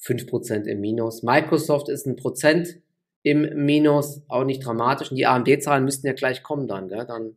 5% 0.00 0.66
im 0.66 0.80
Minus. 0.80 1.24
Microsoft 1.24 1.88
ist 1.88 2.06
ein 2.06 2.14
Prozent 2.14 2.76
im 3.24 3.64
Minus, 3.64 4.22
auch 4.28 4.44
nicht 4.44 4.64
dramatisch. 4.64 5.10
Und 5.10 5.16
die 5.16 5.26
AMD-Zahlen 5.26 5.84
müssten 5.84 6.06
ja 6.06 6.12
gleich 6.12 6.42
kommen 6.42 6.68
dann, 6.68 6.88
gell? 6.88 7.04
Dann 7.04 7.36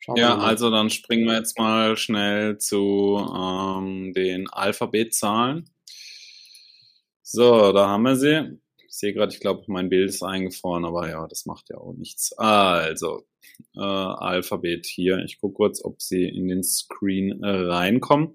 schauen 0.00 0.16
ja, 0.16 0.30
wir 0.30 0.36
mal. 0.38 0.46
also 0.48 0.70
dann 0.70 0.90
springen 0.90 1.26
wir 1.26 1.34
jetzt 1.34 1.56
mal 1.56 1.96
schnell 1.96 2.58
zu 2.58 3.24
ähm, 3.32 4.12
den 4.14 4.50
Alphabet-Zahlen. 4.50 5.70
So, 7.22 7.72
da 7.72 7.88
haben 7.88 8.02
wir 8.02 8.16
sie. 8.16 8.58
Ich 8.90 8.98
sehe 8.98 9.14
gerade, 9.14 9.32
ich 9.32 9.38
glaube, 9.38 9.62
mein 9.68 9.88
Bild 9.88 10.08
ist 10.08 10.24
eingefroren, 10.24 10.84
aber 10.84 11.08
ja, 11.08 11.24
das 11.28 11.46
macht 11.46 11.70
ja 11.70 11.78
auch 11.78 11.92
nichts. 11.92 12.32
Also, 12.36 13.22
äh, 13.76 13.80
Alphabet 13.80 14.84
hier. 14.84 15.18
Ich 15.24 15.40
gucke 15.40 15.54
kurz, 15.54 15.84
ob 15.84 16.02
sie 16.02 16.24
in 16.24 16.48
den 16.48 16.64
Screen 16.64 17.40
äh, 17.44 17.48
reinkommen. 17.48 18.34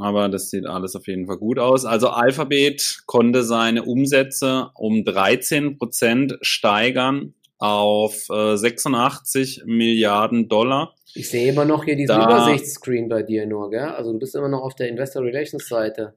Aber 0.00 0.28
das 0.28 0.50
sieht 0.50 0.64
alles 0.64 0.94
auf 0.94 1.08
jeden 1.08 1.26
Fall 1.26 1.38
gut 1.38 1.58
aus. 1.58 1.84
Also 1.84 2.08
Alphabet 2.08 3.02
konnte 3.06 3.42
seine 3.42 3.82
Umsätze 3.82 4.70
um 4.74 5.04
13 5.04 5.76
Prozent 5.76 6.38
steigern 6.40 7.34
auf 7.58 8.28
äh, 8.30 8.56
86 8.56 9.64
Milliarden 9.66 10.48
Dollar. 10.48 10.94
Ich 11.14 11.30
sehe 11.30 11.50
immer 11.50 11.64
noch 11.64 11.84
hier 11.84 11.96
diesen 11.96 12.16
da, 12.16 12.24
Übersichtsscreen 12.24 13.08
bei 13.08 13.22
dir 13.22 13.46
nur, 13.46 13.70
gell? 13.70 13.88
Also 13.88 14.12
du 14.12 14.18
bist 14.18 14.36
immer 14.36 14.48
noch 14.48 14.62
auf 14.62 14.76
der 14.76 14.88
Investor 14.88 15.22
Relations 15.22 15.66
Seite. 15.66 16.14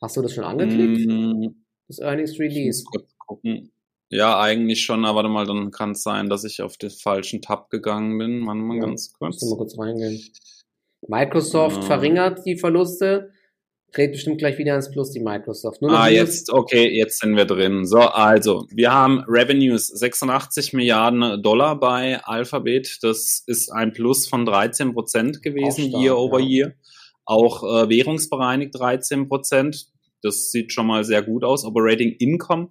Hast 0.00 0.16
du 0.16 0.22
das 0.22 0.34
schon 0.34 0.44
angeklickt? 0.44 1.08
Das 1.88 1.98
Earnings 1.98 2.38
Release. 2.38 2.84
kurz 2.84 3.08
gucken. 3.18 3.72
Ja, 4.10 4.40
eigentlich 4.40 4.84
schon, 4.84 5.04
aber 5.04 5.16
warte 5.16 5.28
mal, 5.28 5.46
dann 5.46 5.70
kann 5.70 5.92
es 5.92 6.02
sein, 6.02 6.30
dass 6.30 6.44
ich 6.44 6.62
auf 6.62 6.78
den 6.78 6.90
falschen 6.90 7.42
Tab 7.42 7.68
gegangen 7.70 8.16
bin. 8.18 8.46
Warte 8.46 8.60
mal 8.60 8.76
ja, 8.76 8.84
ganz 8.84 9.12
kurz. 9.12 9.42
Mal 9.42 9.56
kurz 9.56 9.78
reingehen. 9.78 10.22
Microsoft 11.06 11.84
äh, 11.84 11.86
verringert 11.86 12.44
die 12.46 12.56
Verluste, 12.56 13.30
dreht 13.92 14.12
bestimmt 14.12 14.38
gleich 14.38 14.58
wieder 14.58 14.74
ins 14.74 14.90
Plus 14.90 15.10
die 15.12 15.20
Microsoft. 15.20 15.82
ah, 15.82 16.08
jetzt, 16.08 16.50
okay, 16.50 16.88
jetzt 16.88 17.20
sind 17.20 17.36
wir 17.36 17.44
drin. 17.44 17.84
So, 17.84 18.00
also, 18.00 18.66
wir 18.70 18.92
haben 18.92 19.24
Revenues 19.28 19.88
86 19.88 20.72
Milliarden 20.72 21.42
Dollar 21.42 21.78
bei 21.78 22.22
Alphabet. 22.24 22.98
Das 23.02 23.42
ist 23.46 23.70
ein 23.70 23.92
Plus 23.92 24.26
von 24.26 24.46
13 24.46 24.94
Prozent 24.94 25.42
gewesen, 25.42 25.90
stark, 25.90 26.02
year 26.02 26.18
over 26.18 26.40
ja. 26.40 26.46
year. 26.46 26.74
Auch 27.26 27.62
äh, 27.62 27.88
währungsbereinigt 27.90 28.74
13 28.74 29.28
Prozent. 29.28 29.88
Das 30.22 30.50
sieht 30.50 30.72
schon 30.72 30.86
mal 30.86 31.04
sehr 31.04 31.22
gut 31.22 31.44
aus. 31.44 31.64
Operating 31.64 32.12
Income 32.12 32.70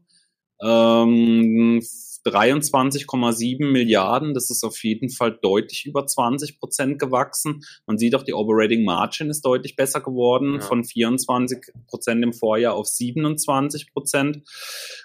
ähm, 0.62 1.82
23,7 2.26 3.72
Milliarden, 3.72 4.34
das 4.34 4.50
ist 4.50 4.64
auf 4.66 4.84
jeden 4.84 5.10
Fall 5.10 5.38
deutlich 5.42 5.86
über 5.86 6.06
20 6.06 6.60
Prozent 6.60 7.00
gewachsen. 7.00 7.64
Man 7.86 7.98
sieht 7.98 8.16
auch, 8.16 8.24
die 8.24 8.34
Operating 8.34 8.84
Margin 8.84 9.30
ist 9.30 9.46
deutlich 9.46 9.76
besser 9.78 10.02
geworden, 10.02 10.56
ja. 10.56 10.62
von 10.62 10.84
24 10.84 11.74
Prozent 11.88 12.24
im 12.24 12.34
Vorjahr 12.34 12.74
auf 12.74 12.88
27 12.88 13.94
Prozent. 13.94 14.42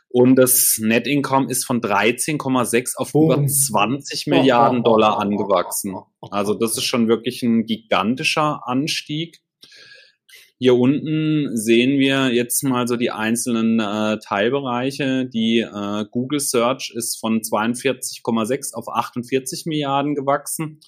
Und 0.08 0.36
das 0.36 0.78
Net 0.80 1.06
Income 1.06 1.48
ist 1.48 1.64
von 1.64 1.80
13,6 1.80 2.96
auf 2.96 3.12
Boom. 3.12 3.32
über 3.32 3.46
20 3.46 4.26
Milliarden 4.26 4.82
Dollar 4.84 5.18
angewachsen. 5.20 5.94
Also 6.30 6.54
das 6.54 6.76
ist 6.76 6.84
schon 6.84 7.08
wirklich 7.08 7.42
ein 7.42 7.66
gigantischer 7.66 8.66
Anstieg. 8.66 9.42
Hier 10.62 10.76
unten 10.76 11.56
sehen 11.56 11.98
wir 11.98 12.32
jetzt 12.32 12.62
mal 12.62 12.86
so 12.86 12.94
die 12.94 13.10
einzelnen 13.10 13.80
äh, 13.80 14.18
Teilbereiche. 14.24 15.26
Die 15.26 15.58
äh, 15.58 16.04
Google 16.08 16.38
Search 16.38 16.92
ist 16.94 17.18
von 17.18 17.40
42,6 17.40 18.72
auf 18.72 18.86
48 18.88 19.66
Milliarden 19.66 20.14
gewachsen. 20.14 20.78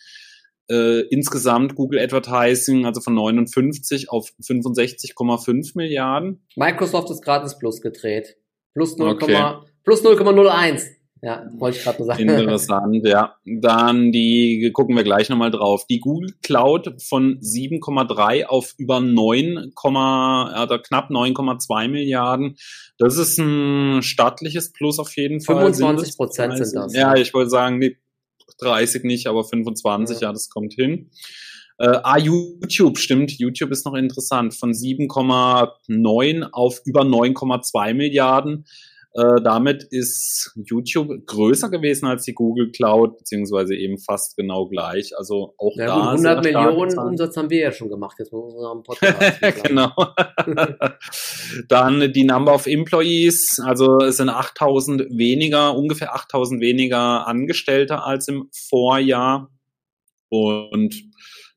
Äh, 0.70 1.00
insgesamt 1.08 1.74
Google 1.74 1.98
Advertising, 1.98 2.86
also 2.86 3.00
von 3.00 3.14
59 3.14 4.10
auf 4.10 4.30
65,5 4.40 5.72
Milliarden. 5.74 6.46
Microsoft 6.54 7.10
ist 7.10 7.22
gratis 7.22 7.58
plus 7.58 7.80
gedreht. 7.80 8.36
Plus 8.74 8.96
0,01. 8.96 9.12
Okay. 9.12 9.66
Plus 9.82 10.04
0,01. 10.04 10.84
Ja, 11.24 11.42
wollte 11.56 11.78
ich 11.78 11.84
gerade 11.84 11.98
nur 12.02 12.06
sagen. 12.06 12.28
Interessant, 12.28 13.06
ja. 13.06 13.36
Dann 13.46 14.12
die, 14.12 14.70
gucken 14.74 14.94
wir 14.94 15.04
gleich 15.04 15.30
nochmal 15.30 15.50
drauf. 15.50 15.86
Die 15.86 15.98
Google 15.98 16.34
Cloud 16.42 17.00
von 17.02 17.40
7,3 17.40 18.44
auf 18.44 18.74
über 18.76 19.00
9, 19.00 19.72
also 19.74 20.78
knapp 20.78 21.10
9,2 21.10 21.88
Milliarden. 21.88 22.56
Das 22.98 23.16
ist 23.16 23.38
ein 23.38 24.02
stattliches 24.02 24.72
Plus 24.72 24.98
auf 24.98 25.16
jeden 25.16 25.40
Fall. 25.40 25.72
25 25.72 26.18
Prozent 26.18 26.58
sind 26.58 26.74
das. 26.74 26.94
Ja, 26.94 27.14
ich 27.16 27.32
wollte 27.32 27.48
sagen, 27.48 27.80
30 28.58 29.04
nicht, 29.04 29.26
aber 29.26 29.44
25, 29.44 30.20
ja, 30.20 30.28
ja 30.28 30.32
das 30.34 30.50
kommt 30.50 30.74
hin. 30.74 31.08
Äh, 31.78 32.00
ah, 32.02 32.18
YouTube, 32.18 32.98
stimmt. 32.98 33.32
YouTube 33.38 33.70
ist 33.70 33.86
noch 33.86 33.94
interessant. 33.94 34.54
Von 34.54 34.72
7,9 34.72 36.50
auf 36.52 36.82
über 36.84 37.00
9,2 37.00 37.94
Milliarden. 37.94 38.66
Äh, 39.16 39.40
damit 39.44 39.84
ist 39.84 40.50
YouTube 40.56 41.24
größer 41.26 41.70
gewesen 41.70 42.06
als 42.06 42.24
die 42.24 42.34
Google 42.34 42.72
Cloud, 42.72 43.18
beziehungsweise 43.18 43.76
eben 43.76 43.96
fast 43.96 44.36
genau 44.36 44.66
gleich. 44.66 45.16
Also 45.16 45.54
auch 45.56 45.76
ja, 45.76 45.86
da. 45.86 46.10
100 46.10 46.42
Millionen 46.42 46.90
Zahlen. 46.90 47.08
Umsatz 47.10 47.36
haben 47.36 47.48
wir 47.48 47.60
ja 47.60 47.70
schon 47.70 47.90
gemacht, 47.90 48.16
jetzt 48.18 48.32
mit 48.32 48.42
unserem 48.42 48.82
Podcast. 48.82 49.62
genau. 49.62 49.92
Dann 51.68 52.12
die 52.12 52.24
Number 52.24 52.54
of 52.54 52.66
Employees, 52.66 53.60
also 53.64 53.98
es 53.98 54.16
sind 54.16 54.30
8000 54.30 55.02
weniger, 55.16 55.76
ungefähr 55.76 56.12
8000 56.16 56.60
weniger 56.60 57.24
Angestellte 57.28 58.02
als 58.02 58.26
im 58.26 58.48
Vorjahr. 58.52 59.48
Und 60.28 60.92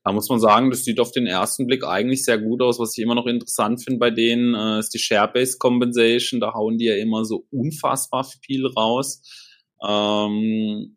da 0.04 0.12
muss 0.12 0.28
man 0.28 0.40
sagen, 0.40 0.70
das 0.70 0.84
sieht 0.84 1.00
auf 1.00 1.12
den 1.12 1.26
ersten 1.26 1.66
Blick 1.66 1.84
eigentlich 1.84 2.24
sehr 2.24 2.38
gut 2.38 2.62
aus. 2.62 2.78
Was 2.78 2.96
ich 2.96 3.02
immer 3.02 3.14
noch 3.14 3.26
interessant 3.26 3.82
finde 3.82 3.98
bei 3.98 4.10
denen, 4.10 4.54
äh, 4.54 4.78
ist 4.78 4.94
die 4.94 4.98
Share-Based 4.98 5.58
Compensation. 5.58 6.40
Da 6.40 6.54
hauen 6.54 6.78
die 6.78 6.86
ja 6.86 6.96
immer 6.96 7.24
so 7.24 7.46
unfassbar 7.50 8.24
viel 8.24 8.66
raus. 8.66 9.22
Ähm, 9.86 10.96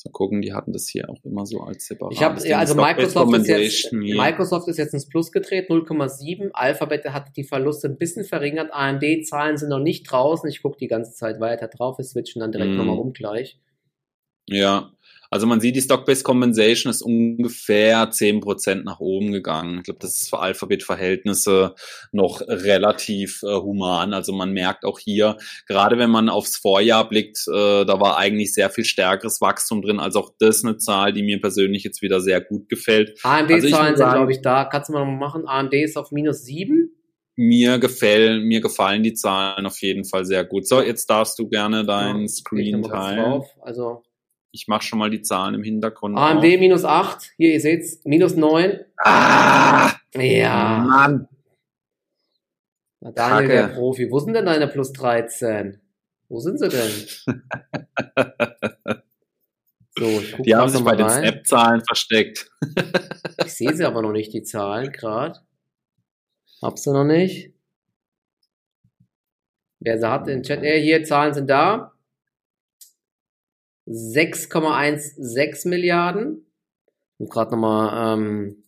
so 0.00 0.08
gucken, 0.08 0.40
die 0.40 0.54
hatten 0.54 0.72
das 0.72 0.88
hier 0.88 1.10
auch 1.10 1.22
immer 1.24 1.44
so 1.44 1.60
als 1.60 1.86
separat. 1.86 2.14
Ich 2.14 2.22
habe 2.22 2.48
ja, 2.48 2.58
also 2.58 2.74
Microsoft 2.74 3.36
ist, 3.36 3.48
jetzt, 3.48 3.92
Microsoft 3.92 4.68
ist 4.68 4.78
jetzt 4.78 4.94
ins 4.94 5.06
Plus 5.06 5.30
gedreht, 5.30 5.68
0,7. 5.68 6.52
Alphabet 6.52 7.04
hat 7.04 7.36
die 7.36 7.44
Verluste 7.44 7.88
ein 7.88 7.98
bisschen 7.98 8.24
verringert. 8.24 8.70
AMD-Zahlen 8.72 9.58
sind 9.58 9.68
noch 9.68 9.78
nicht 9.78 10.04
draußen. 10.04 10.48
Ich 10.48 10.62
gucke 10.62 10.78
die 10.78 10.88
ganze 10.88 11.12
Zeit 11.12 11.38
weiter 11.38 11.68
drauf. 11.68 11.98
Wir 11.98 12.04
switchen 12.06 12.40
dann 12.40 12.50
direkt 12.50 12.72
mm. 12.72 12.76
nochmal 12.76 12.98
um 12.98 13.12
gleich. 13.12 13.58
Ja, 14.46 14.90
also 15.32 15.46
man 15.46 15.60
sieht, 15.60 15.76
die 15.76 15.80
Stock-Based 15.80 16.24
Compensation 16.24 16.90
ist 16.90 17.02
ungefähr 17.02 18.10
zehn 18.10 18.40
Prozent 18.40 18.84
nach 18.84 18.98
oben 18.98 19.30
gegangen. 19.30 19.78
Ich 19.78 19.84
glaube, 19.84 20.00
das 20.00 20.18
ist 20.18 20.30
für 20.30 20.40
Alphabet-Verhältnisse 20.40 21.76
noch 22.10 22.40
relativ 22.48 23.40
äh, 23.44 23.54
human. 23.54 24.12
Also 24.12 24.32
man 24.32 24.50
merkt 24.50 24.84
auch 24.84 24.98
hier, 24.98 25.36
gerade 25.68 25.98
wenn 25.98 26.10
man 26.10 26.28
aufs 26.28 26.56
Vorjahr 26.56 27.08
blickt, 27.08 27.46
äh, 27.46 27.84
da 27.84 28.00
war 28.00 28.18
eigentlich 28.18 28.52
sehr 28.52 28.70
viel 28.70 28.84
stärkeres 28.84 29.40
Wachstum 29.40 29.82
drin. 29.82 30.00
Also 30.00 30.18
auch 30.18 30.32
das 30.40 30.64
eine 30.64 30.78
Zahl, 30.78 31.12
die 31.12 31.22
mir 31.22 31.40
persönlich 31.40 31.84
jetzt 31.84 32.02
wieder 32.02 32.20
sehr 32.20 32.40
gut 32.40 32.68
gefällt. 32.68 33.16
AMD-Zahlen 33.22 33.70
also 33.70 33.96
sind, 33.98 34.12
glaube 34.12 34.32
ich, 34.32 34.42
da. 34.42 34.64
Kannst 34.64 34.88
du 34.88 34.94
mal 34.94 35.04
machen? 35.04 35.46
AMD 35.46 35.74
ist 35.74 35.96
auf 35.96 36.10
minus 36.10 36.42
sieben. 36.42 36.90
Mir 37.36 37.78
gefällt, 37.78 38.42
mir 38.42 38.60
gefallen 38.60 39.04
die 39.04 39.14
Zahlen 39.14 39.64
auf 39.64 39.80
jeden 39.80 40.04
Fall 40.04 40.24
sehr 40.24 40.44
gut. 40.44 40.66
So, 40.66 40.82
jetzt 40.82 41.08
darfst 41.08 41.38
du 41.38 41.48
gerne 41.48 41.86
deinen 41.86 42.22
ja, 42.22 42.28
Screen 42.28 42.82
teilen. 42.82 43.44
Also 43.60 44.02
ich 44.52 44.68
mache 44.68 44.82
schon 44.82 44.98
mal 44.98 45.10
die 45.10 45.22
Zahlen 45.22 45.54
im 45.54 45.62
Hintergrund. 45.62 46.16
AMD 46.16 46.44
auf. 46.44 46.60
minus 46.60 46.84
8, 46.84 47.32
hier, 47.36 47.52
ihr 47.52 47.60
seht's, 47.60 48.04
minus 48.04 48.34
9. 48.36 48.80
Ah! 48.98 49.92
Ja. 50.14 50.84
Mann. 50.86 51.28
Na, 53.00 53.12
Daniel, 53.12 53.48
Kacke. 53.48 53.68
der 53.68 53.74
Profi. 53.74 54.10
Wo 54.10 54.18
sind 54.18 54.34
denn 54.34 54.46
deine 54.46 54.68
plus 54.68 54.92
13? 54.92 55.80
Wo 56.28 56.40
sind 56.40 56.58
sie 56.58 56.68
denn? 56.68 57.36
So, 59.98 60.22
die 60.44 60.54
haben 60.54 60.70
sich 60.70 60.82
bei 60.82 60.96
den 60.96 61.10
Snap-Zahlen 61.10 61.84
versteckt. 61.84 62.50
ich 63.44 63.52
sehe 63.52 63.74
sie 63.74 63.84
aber 63.84 64.00
noch 64.00 64.12
nicht, 64.12 64.32
die 64.32 64.42
Zahlen 64.42 64.92
gerade. 64.92 65.40
Hab's 66.62 66.84
du 66.84 66.92
noch 66.92 67.04
nicht? 67.04 67.52
Wer 69.80 69.98
sagt 69.98 70.28
in 70.28 70.38
den 70.38 70.42
Chat? 70.42 70.62
Äh, 70.62 70.80
hier, 70.80 71.04
Zahlen 71.04 71.34
sind 71.34 71.50
da. 71.50 71.92
6,16 73.90 75.68
Milliarden. 75.68 76.46
Ich 77.14 77.20
muss 77.20 77.30
gerade 77.30 77.50
nochmal 77.50 78.18
ähm, 78.18 78.62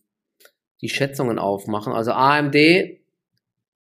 die 0.81 0.89
Schätzungen 0.89 1.39
aufmachen. 1.39 1.93
Also 1.93 2.11
AMD 2.11 2.55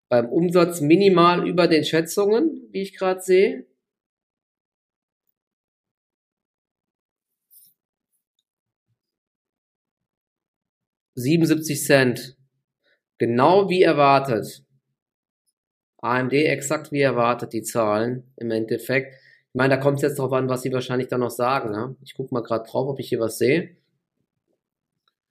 beim 0.08 0.30
Umsatz 0.30 0.82
minimal 0.82 1.48
über 1.48 1.68
den 1.68 1.84
Schätzungen, 1.84 2.68
wie 2.72 2.84
ich 2.84 2.96
gerade 2.96 3.22
sehe. 3.22 3.66
Siebenundsiebzig 11.16 11.84
Cent. 11.84 12.38
Genau 13.18 13.70
wie 13.70 13.82
erwartet. 13.82 14.64
AMD 15.98 16.34
exakt 16.34 16.92
wie 16.92 17.02
erwartet, 17.02 17.54
die 17.54 17.64
Zahlen 17.64 18.32
im 18.38 18.52
Endeffekt. 18.52 19.16
Ich 19.54 19.58
meine, 19.58 19.76
da 19.76 19.82
kommt 19.82 19.98
es 19.98 20.04
jetzt 20.04 20.18
darauf 20.18 20.32
an, 20.32 20.48
was 20.48 20.62
sie 20.62 20.72
wahrscheinlich 20.72 21.10
dann 21.10 21.20
noch 21.20 21.30
sagen. 21.30 21.72
Ne? 21.72 21.96
Ich 22.04 22.14
gucke 22.14 22.34
mal 22.34 22.42
gerade 22.42 22.66
drauf, 22.70 22.88
ob 22.88 23.00
ich 23.00 23.10
hier 23.10 23.20
was 23.20 23.38
sehe. 23.38 23.76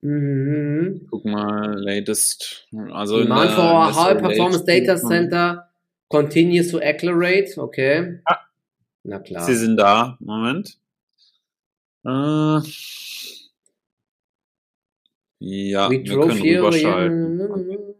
Mhm. 0.02 1.06
Guck 1.10 1.24
mal, 1.24 1.78
latest. 1.78 2.68
Also 2.92 3.22
Demand 3.22 3.50
for 3.52 3.64
our 3.64 3.94
High 3.94 4.18
Performance 4.18 4.64
Data 4.66 4.96
Center 4.96 5.70
continues 6.08 6.70
to 6.70 6.80
accelerate. 6.80 7.56
Okay. 7.56 8.20
Ah. 8.26 8.40
Na 9.04 9.20
klar. 9.20 9.42
Sie 9.42 9.54
sind 9.54 9.78
da. 9.78 10.18
Moment. 10.20 10.78
Äh, 12.04 12.60
ja, 15.38 15.88
We 15.90 16.04
wir 16.04 16.20
können 16.20 16.42
rüberschalten. 16.42 17.94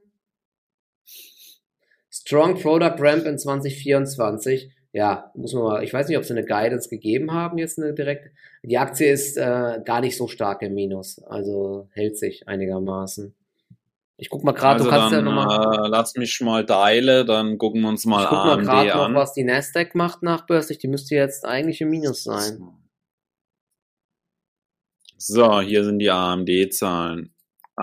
Strong 2.11 2.61
Product 2.61 2.97
Ramp 2.99 3.25
in 3.25 3.39
2024 3.39 4.71
ja, 4.92 5.30
muss 5.35 5.52
man 5.52 5.62
mal, 5.62 5.85
ich 5.85 5.92
weiß 5.92 6.09
nicht, 6.09 6.18
ob 6.18 6.25
sie 6.25 6.32
eine 6.32 6.44
Guidance 6.44 6.88
gegeben 6.88 7.32
haben, 7.32 7.59
jetzt 7.59 7.78
eine 7.78 7.94
direkte. 7.94 8.30
Die 8.62 8.78
Aktie 8.78 9.11
ist 9.11 9.37
äh, 9.37 9.80
gar 9.85 10.00
nicht 10.00 10.16
so 10.16 10.26
stark 10.26 10.62
im 10.62 10.75
Minus, 10.75 11.23
also 11.23 11.88
hält 11.92 12.18
sich 12.18 12.49
einigermaßen. 12.49 13.35
Ich 14.16 14.28
guck 14.28 14.44
mal 14.44 14.52
gerade, 14.52 14.80
also 14.80 14.85
du 14.85 14.90
kannst 14.90 15.12
dann, 15.14 15.25
ja 15.25 15.32
nochmal. 15.32 15.87
Äh, 15.87 15.88
lass 15.88 16.14
mich 16.16 16.40
mal 16.40 16.66
teile, 16.66 17.25
dann 17.25 17.56
gucken 17.56 17.80
wir 17.82 17.88
uns 17.88 18.04
mal, 18.04 18.25
ich 18.25 18.28
guck 18.28 18.44
mal 18.44 18.62
gerade 18.62 19.12
noch, 19.12 19.20
was 19.20 19.32
die 19.32 19.44
Nasdaq 19.44 19.94
macht 19.94 20.23
nachbörslich. 20.23 20.78
Die 20.78 20.88
müsste 20.88 21.14
jetzt 21.14 21.47
eigentlich 21.47 21.80
im 21.80 21.88
Minus 21.88 22.25
sein. 22.25 22.61
So, 25.16 25.61
hier 25.61 25.85
sind 25.85 26.00
die 26.00 26.11
AMD-Zahlen. 26.11 27.32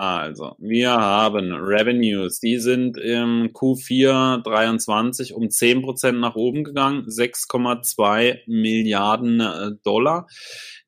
Also, 0.00 0.54
wir 0.58 0.92
haben 0.92 1.52
Revenues, 1.52 2.38
die 2.38 2.58
sind 2.58 2.96
im 2.98 3.48
Q4 3.52 4.44
23 4.44 5.34
um 5.34 5.48
10% 5.48 6.12
nach 6.12 6.36
oben 6.36 6.62
gegangen, 6.62 7.06
6,2 7.08 8.38
Milliarden 8.46 9.40
äh, 9.40 9.72
Dollar. 9.82 10.28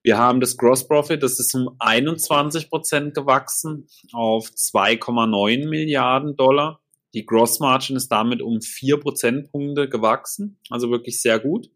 Wir 0.05 0.17
haben 0.17 0.39
das 0.39 0.57
Gross 0.57 0.87
Profit, 0.87 1.25
das 1.25 1.41
ist 1.41 1.53
um 1.57 1.71
21% 1.81 3.11
gewachsen 3.11 3.89
auf 4.13 4.47
2,9 4.47 5.69
Milliarden 5.69 6.37
Dollar. 6.37 6.81
Die 7.13 7.27
Gross 7.27 7.59
Margin 7.59 7.97
ist 7.97 8.13
damit 8.13 8.41
um 8.41 8.63
4 8.63 9.01
Prozentpunkte 9.01 9.89
gewachsen, 9.89 10.61
also 10.69 10.89
wirklich 10.93 11.21
sehr 11.21 11.41
gut. 11.41 11.69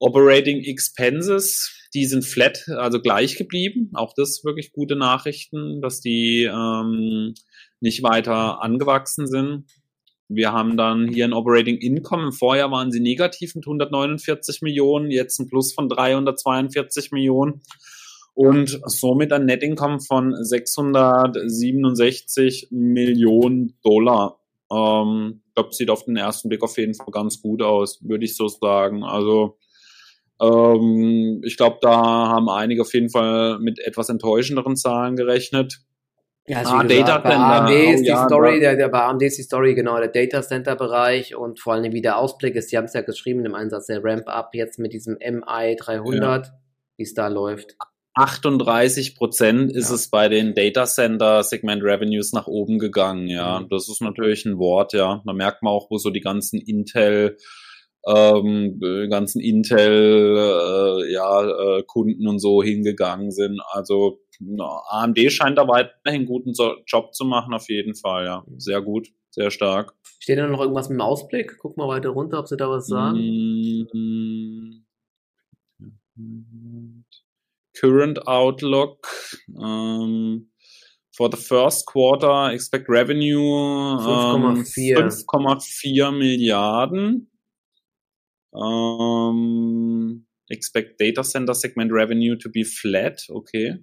Operating 0.00 0.60
Expenses, 0.64 1.72
die 1.94 2.06
sind 2.06 2.24
flat, 2.24 2.66
also 2.68 3.00
gleich 3.00 3.36
geblieben. 3.36 3.90
Auch 3.94 4.12
das 4.14 4.44
wirklich 4.44 4.72
gute 4.72 4.96
Nachrichten, 4.96 5.80
dass 5.80 6.00
die 6.00 6.42
ähm, 6.44 7.34
nicht 7.80 8.02
weiter 8.02 8.62
angewachsen 8.62 9.28
sind. 9.28 9.66
Wir 10.28 10.52
haben 10.52 10.76
dann 10.76 11.06
hier 11.06 11.26
ein 11.26 11.32
Operating 11.32 11.76
Income. 11.76 12.32
Vorjahr 12.32 12.70
waren 12.70 12.90
sie 12.90 13.00
negativ 13.00 13.54
mit 13.54 13.66
149 13.66 14.62
Millionen, 14.62 15.10
jetzt 15.10 15.38
ein 15.38 15.48
Plus 15.48 15.72
von 15.72 15.88
342 15.88 17.12
Millionen 17.12 17.62
und 18.34 18.80
somit 18.86 19.32
ein 19.32 19.46
Net 19.46 19.62
Income 19.62 20.00
von 20.00 20.34
667 20.34 22.68
Millionen 22.70 23.78
Dollar. 23.82 24.40
Ähm, 24.72 25.42
ich 25.46 25.54
glaube, 25.54 25.72
sieht 25.72 25.90
auf 25.90 26.04
den 26.04 26.16
ersten 26.16 26.48
Blick 26.48 26.64
auf 26.64 26.76
jeden 26.78 26.94
Fall 26.94 27.12
ganz 27.12 27.40
gut 27.40 27.62
aus, 27.62 28.00
würde 28.02 28.24
ich 28.24 28.36
so 28.36 28.48
sagen. 28.48 29.04
Also 29.04 29.56
ähm, 30.40 31.42
ich 31.44 31.56
glaube, 31.56 31.78
da 31.80 31.94
haben 31.94 32.48
einige 32.48 32.82
auf 32.82 32.92
jeden 32.94 33.10
Fall 33.10 33.58
mit 33.58 33.78
etwas 33.78 34.08
enttäuschenderen 34.08 34.76
Zahlen 34.76 35.16
gerechnet. 35.16 35.80
Ja, 36.46 36.58
also 36.58 36.72
ah, 36.72 36.84
Data 36.84 37.14
Center. 37.14 37.20
Bei 37.20 37.36
AMD 37.36 37.70
ist 37.70 38.02
die 38.02 38.08
ja, 38.08 38.26
Story, 38.26 38.60
der, 38.60 38.76
der, 38.76 38.88
bei 38.88 39.00
AMD 39.00 39.22
ist 39.22 39.38
die 39.38 39.42
Story 39.42 39.74
genau 39.74 39.98
der 39.98 40.08
Data 40.08 40.42
Center 40.42 40.76
Bereich 40.76 41.34
und 41.34 41.58
vor 41.58 41.72
allem 41.72 41.92
wie 41.92 42.02
der 42.02 42.18
Ausblick 42.18 42.54
ist. 42.54 42.70
Die 42.70 42.76
haben 42.76 42.84
es 42.84 42.92
ja 42.92 43.00
geschrieben 43.00 43.46
im 43.46 43.54
Einsatz 43.54 43.86
der 43.86 44.04
Ramp 44.04 44.28
Up 44.28 44.50
jetzt 44.52 44.78
mit 44.78 44.92
diesem 44.92 45.14
MI 45.14 45.76
300, 45.76 46.46
ja. 46.46 46.52
wie 46.98 47.02
es 47.02 47.14
da 47.14 47.28
läuft. 47.28 47.76
38 48.16 49.16
Prozent 49.16 49.72
ist 49.72 49.88
ja. 49.88 49.94
es 49.94 50.08
bei 50.08 50.28
den 50.28 50.54
Data 50.54 50.84
Center 50.84 51.42
Segment 51.42 51.82
Revenues 51.82 52.32
nach 52.32 52.46
oben 52.46 52.78
gegangen. 52.78 53.26
Ja, 53.26 53.60
mhm. 53.60 53.68
das 53.70 53.88
ist 53.88 54.02
natürlich 54.02 54.44
ein 54.44 54.58
Wort. 54.58 54.92
Ja, 54.92 55.22
da 55.24 55.32
merkt 55.32 55.62
man 55.62 55.72
auch, 55.72 55.90
wo 55.90 55.96
so 55.96 56.10
die 56.10 56.20
ganzen 56.20 56.60
Intel 56.60 57.38
ähm, 58.06 58.80
ganzen 59.10 59.40
Intel 59.40 60.36
äh, 60.36 61.12
ja, 61.12 61.78
äh, 61.78 61.82
Kunden 61.84 62.26
und 62.26 62.38
so 62.38 62.62
hingegangen 62.62 63.30
sind. 63.30 63.60
Also 63.72 64.20
na, 64.40 64.82
AMD 64.88 65.18
scheint 65.30 65.58
da 65.58 65.68
weiterhin 65.68 66.20
einen 66.20 66.26
guten 66.26 66.52
Job 66.86 67.14
zu 67.14 67.24
machen, 67.24 67.54
auf 67.54 67.68
jeden 67.68 67.94
Fall, 67.94 68.24
ja. 68.24 68.44
Sehr 68.58 68.82
gut, 68.82 69.08
sehr 69.30 69.50
stark. 69.50 69.94
Steht 70.18 70.38
da 70.38 70.46
noch 70.46 70.60
irgendwas 70.60 70.88
mit 70.88 70.98
dem 70.98 71.02
Ausblick? 71.02 71.56
Guck 71.58 71.76
mal 71.76 71.88
weiter 71.88 72.10
runter, 72.10 72.40
ob 72.40 72.48
sie 72.48 72.56
da 72.56 72.68
was 72.68 72.86
sagen. 72.86 73.18
Mm 73.18 73.88
-hmm. 73.92 74.84
Current 77.74 78.26
Outlook. 78.26 79.06
Um, 79.54 80.46
for 81.16 81.30
the 81.30 81.36
first 81.36 81.86
quarter, 81.86 82.52
expect 82.52 82.88
revenue 82.88 83.96
5,4 83.98 86.08
um, 86.08 86.18
Milliarden. 86.18 87.28
Um, 88.54 90.26
expect 90.48 91.00
data 91.00 91.24
center 91.24 91.54
segment 91.54 91.92
revenue 91.92 92.36
to 92.36 92.48
be 92.48 92.64
flat, 92.64 93.26
okay. 93.28 93.82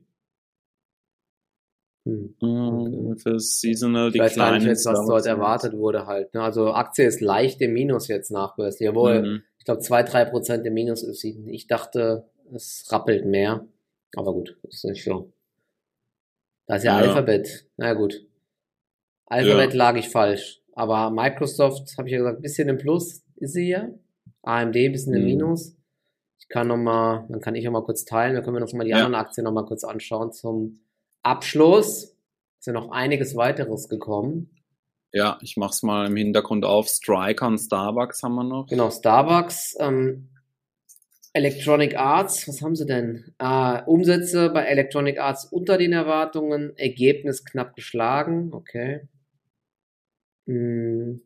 Hm. 2.06 2.36
Okay. 2.40 3.20
Für 3.22 3.40
seasonal 3.40 4.10
ich 4.14 4.20
weiß 4.20 4.36
gar 4.36 4.54
nicht 4.56 4.66
jetzt, 4.66 4.86
was 4.86 5.06
dort 5.06 5.26
erwartet 5.26 5.74
wurde 5.74 6.08
halt. 6.08 6.34
Ne? 6.34 6.42
Also 6.42 6.74
Aktie 6.74 7.06
ist 7.06 7.22
leicht 7.22 7.62
im 7.62 7.74
Minus 7.74 8.08
jetzt 8.08 8.32
nachbörslich. 8.32 8.88
Jawohl, 8.88 9.22
mhm. 9.22 9.44
ich 9.60 9.66
glaube 9.66 9.82
2-3% 9.82 10.64
im 10.64 10.74
Minus 10.74 11.04
ist 11.04 11.20
sie. 11.20 11.44
Ich 11.48 11.68
dachte, 11.68 12.30
es 12.54 12.88
rappelt 12.92 13.26
mehr. 13.26 13.68
Aber 14.16 14.34
gut, 14.34 14.58
ist 14.68 14.86
nicht 14.86 15.04
so. 15.04 15.32
Da 16.66 16.78
ist 16.78 16.84
ja, 16.84 17.00
ja. 17.00 17.08
Alphabet. 17.08 17.68
Na 17.78 17.94
gut. 17.94 18.26
Alphabet 19.28 19.74
ja. 19.74 19.78
lag 19.78 19.96
ich 19.96 20.10
falsch. 20.10 20.62
Aber 20.74 21.12
Microsoft, 21.12 21.98
habe 21.98 22.08
ich 22.08 22.14
ja 22.14 22.20
gesagt, 22.20 22.40
ein 22.40 22.42
bisschen 22.42 22.70
im 22.70 22.78
Plus 22.78 23.24
ist 23.36 23.54
sie 23.54 23.70
ja. 23.70 23.90
AMD 24.44 24.76
ein 24.76 24.92
bisschen 24.92 25.14
im 25.14 25.22
mhm. 25.22 25.28
Minus. 25.28 25.78
Ich 26.40 26.48
kann 26.50 26.68
noch 26.68 26.78
mal, 26.78 27.26
dann 27.30 27.42
kann 27.42 27.56
ich 27.56 27.68
auch 27.68 27.72
mal 27.72 27.84
kurz 27.84 28.06
teilen, 28.06 28.36
dann 28.36 28.44
können 28.44 28.58
wir 28.58 28.62
uns 28.62 28.74
mal 28.74 28.84
die 28.84 28.90
ja. 28.90 28.98
anderen 28.98 29.16
Aktien 29.16 29.46
noch 29.46 29.54
mal 29.54 29.66
kurz 29.66 29.84
anschauen 29.84 30.32
zum 30.32 30.80
Abschluss. 31.24 32.16
Ist 32.60 32.68
ja 32.68 32.74
noch 32.74 32.92
einiges 32.92 33.36
weiteres 33.36 33.90
gekommen. 33.90 34.52
Ja, 35.14 35.38
ich 35.42 35.58
mach's 35.58 35.84
mal 35.84 36.08
im 36.08 36.16
Hintergrund 36.16 36.64
auf. 36.64 36.88
Striker 36.88 37.48
und 37.48 37.58
Starbucks 37.58 38.24
haben 38.24 38.36
wir 38.36 38.44
noch. 38.44 38.68
Genau, 38.68 38.90
Starbucks, 38.90 39.76
ähm, 39.80 40.30
Electronic 41.34 41.98
Arts, 41.98 42.48
was 42.48 42.62
haben 42.62 42.76
sie 42.76 42.86
denn? 42.86 43.34
Äh, 43.40 43.82
Umsätze 43.86 44.50
bei 44.50 44.66
Electronic 44.66 45.20
Arts 45.20 45.46
unter 45.46 45.78
den 45.78 45.94
Erwartungen, 45.94 46.76
Ergebnis 46.78 47.46
knapp 47.46 47.76
geschlagen, 47.76 48.54
okay. 48.54 49.08
Hm. 50.46 51.22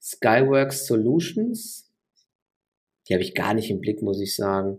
Skyworks 0.00 0.86
Solutions, 0.86 1.91
die 3.08 3.14
habe 3.14 3.22
ich 3.22 3.34
gar 3.34 3.54
nicht 3.54 3.70
im 3.70 3.80
Blick, 3.80 4.02
muss 4.02 4.20
ich 4.20 4.34
sagen. 4.34 4.78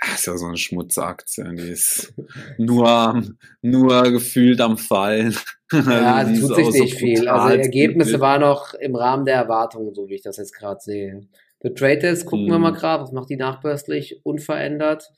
Das 0.00 0.20
ist 0.20 0.26
ja 0.26 0.36
so 0.36 0.46
eine 0.46 0.56
Schmutzaktie, 0.56 1.44
die 1.54 1.70
ist 1.70 2.12
nur, 2.58 3.22
nur 3.62 4.02
gefühlt 4.10 4.60
am 4.60 4.76
Fallen. 4.76 5.34
Ja, 5.72 6.22
es 6.30 6.40
tut 6.40 6.56
sich 6.56 6.70
nicht 6.70 6.92
so 6.92 6.98
viel. 6.98 7.28
Also 7.28 7.56
Ergebnisse 7.56 8.20
waren 8.20 8.42
noch 8.42 8.74
im 8.74 8.96
Rahmen 8.96 9.24
der 9.24 9.36
Erwartungen, 9.36 9.94
so 9.94 10.08
wie 10.08 10.14
ich 10.14 10.22
das 10.22 10.36
jetzt 10.36 10.54
gerade 10.54 10.80
sehe. 10.80 11.26
Für 11.60 11.72
Traders 11.72 12.26
gucken 12.26 12.46
hm. 12.46 12.52
wir 12.52 12.58
mal 12.58 12.72
gerade, 12.72 13.02
was 13.02 13.12
macht 13.12 13.30
die 13.30 13.36
nachbörslich 13.36 14.20
unverändert. 14.24 15.10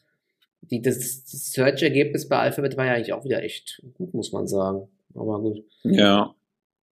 Die, 0.60 0.80
das 0.82 1.22
Search-Ergebnis 1.26 2.28
bei 2.28 2.38
Alphabet 2.38 2.76
war 2.76 2.86
ja 2.86 2.94
eigentlich 2.94 3.12
auch 3.12 3.24
wieder 3.24 3.42
echt 3.42 3.82
gut, 3.94 4.14
muss 4.14 4.32
man 4.32 4.46
sagen. 4.46 4.88
Aber 5.14 5.40
gut. 5.40 5.64
Ja. 5.82 6.34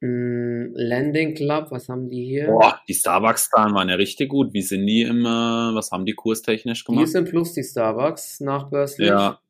Mm, 0.01 0.73
Landing 0.75 1.35
Club, 1.35 1.71
was 1.71 1.89
haben 1.89 2.09
die 2.09 2.25
hier? 2.25 2.47
Boah, 2.47 2.81
die 2.89 2.95
Starbucks-Zahlen 2.95 3.75
waren 3.75 3.89
ja 3.89 3.95
richtig 3.95 4.29
gut. 4.29 4.53
Wie 4.53 4.63
sind 4.63 4.87
die 4.87 5.03
immer, 5.03 5.73
was 5.75 5.91
haben 5.91 6.05
die 6.05 6.15
kurstechnisch 6.15 6.85
gemacht? 6.85 7.07
Die 7.07 7.11
sind 7.11 7.29
plus 7.29 7.53
die 7.55 7.63
Starbucks 7.63 8.41
nachbörslich. 8.41 9.09
Ja, 9.09 9.41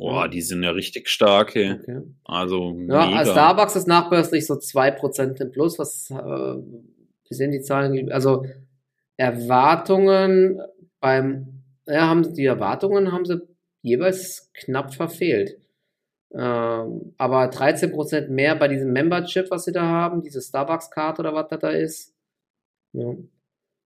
Boah, 0.00 0.28
die 0.28 0.40
sind 0.40 0.62
ja 0.62 0.70
richtig 0.70 1.10
stark. 1.10 1.54
Hey. 1.54 1.72
Okay. 1.72 2.00
Also 2.24 2.74
ja, 2.88 3.06
mega. 3.06 3.26
Starbucks 3.26 3.76
ist 3.76 3.86
nachbörslich 3.86 4.46
so 4.46 4.54
2% 4.54 5.42
im 5.42 5.50
Plus. 5.52 5.78
Was, 5.78 6.10
äh, 6.10 6.14
wie 6.16 7.34
sind 7.34 7.50
die 7.50 7.60
Zahlen? 7.60 8.10
Also 8.10 8.46
Erwartungen 9.18 10.58
beim, 11.00 11.64
ja, 11.86 12.08
haben 12.08 12.32
die 12.32 12.46
Erwartungen 12.46 13.12
haben 13.12 13.26
sie 13.26 13.42
jeweils 13.82 14.50
knapp 14.54 14.94
verfehlt. 14.94 15.59
Ähm, 16.32 17.14
aber 17.18 17.50
13% 17.50 18.28
mehr 18.28 18.54
bei 18.54 18.68
diesem 18.68 18.92
Membership, 18.92 19.50
was 19.50 19.64
sie 19.64 19.72
da 19.72 19.82
haben, 19.82 20.22
diese 20.22 20.40
Starbucks-Card 20.40 21.18
oder 21.18 21.34
was 21.34 21.48
das 21.48 21.58
da 21.58 21.70
ist. 21.70 22.14
Ja. 22.92 23.14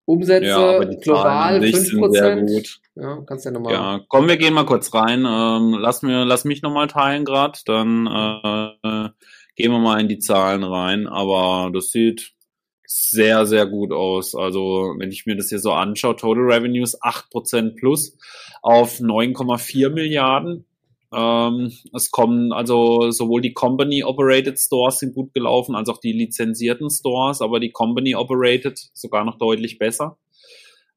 Umsätze 0.07 0.47
ja, 0.47 0.85
global 0.85 1.61
5%. 1.61 2.79
Ja, 2.97 3.23
kannst 3.27 3.47
ja 3.47 3.51
nochmal. 3.51 3.73
Ja, 3.73 4.01
komm, 4.09 4.29
wir 4.29 4.37
gehen 4.37 4.53
mal 4.53 4.67
kurz 4.67 4.93
rein. 4.93 5.25
Ähm, 5.27 5.79
lass, 5.81 6.03
mir, 6.03 6.25
lass 6.27 6.45
mich 6.45 6.61
nochmal 6.61 6.89
teilen 6.89 7.25
gerade, 7.25 7.59
dann 7.65 8.07
äh, 8.07 9.09
gehen 9.57 9.73
wir 9.73 9.79
mal 9.79 10.01
in 10.01 10.09
die 10.09 10.19
Zahlen 10.19 10.63
rein. 10.63 11.07
Aber 11.07 11.71
das 11.73 11.91
sieht 11.91 12.35
sehr, 12.87 13.47
sehr 13.47 13.67
gut 13.67 13.93
aus. 13.93 14.35
Also, 14.35 14.95
wenn 14.99 15.11
ich 15.11 15.25
mir 15.25 15.37
das 15.37 15.49
hier 15.49 15.59
so 15.59 15.73
anschaue, 15.73 16.17
Total 16.17 16.45
Revenues 16.45 17.01
8% 17.01 17.77
plus 17.77 18.19
auf 18.61 18.99
9,4 19.01 19.89
Milliarden. 19.89 20.67
Ähm, 21.13 21.73
es 21.93 22.11
kommen 22.11 22.53
also 22.53 23.11
sowohl 23.11 23.41
die 23.41 23.53
Company-Operated 23.53 24.59
Stores 24.59 24.99
sind 24.99 25.15
gut 25.15 25.33
gelaufen, 25.35 25.75
als 25.75 25.89
auch 25.89 25.99
die 25.99 26.13
lizenzierten 26.13 26.91
Stores, 26.91 27.41
aber 27.41 27.61
die 27.61 27.71
Company-Operated 27.71 28.79
sogar 28.93 29.25
noch 29.25 29.39
deutlich 29.39 29.79
besser. 29.79 30.19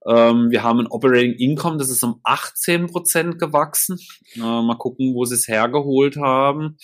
Ähm, 0.08 0.52
wir 0.52 0.64
haben 0.64 0.80
ein 0.80 0.88
Operating 0.88 1.34
Income, 1.34 1.78
das 1.78 1.90
ist 1.90 2.04
um 2.04 2.22
18% 2.24 3.38
gewachsen. 3.38 4.00
Äh, 4.36 4.40
mal 4.40 4.78
gucken, 4.78 5.14
wo 5.14 5.26
sie 5.26 5.36
es 5.36 5.48
hergeholt 5.48 6.18
haben. 6.18 6.78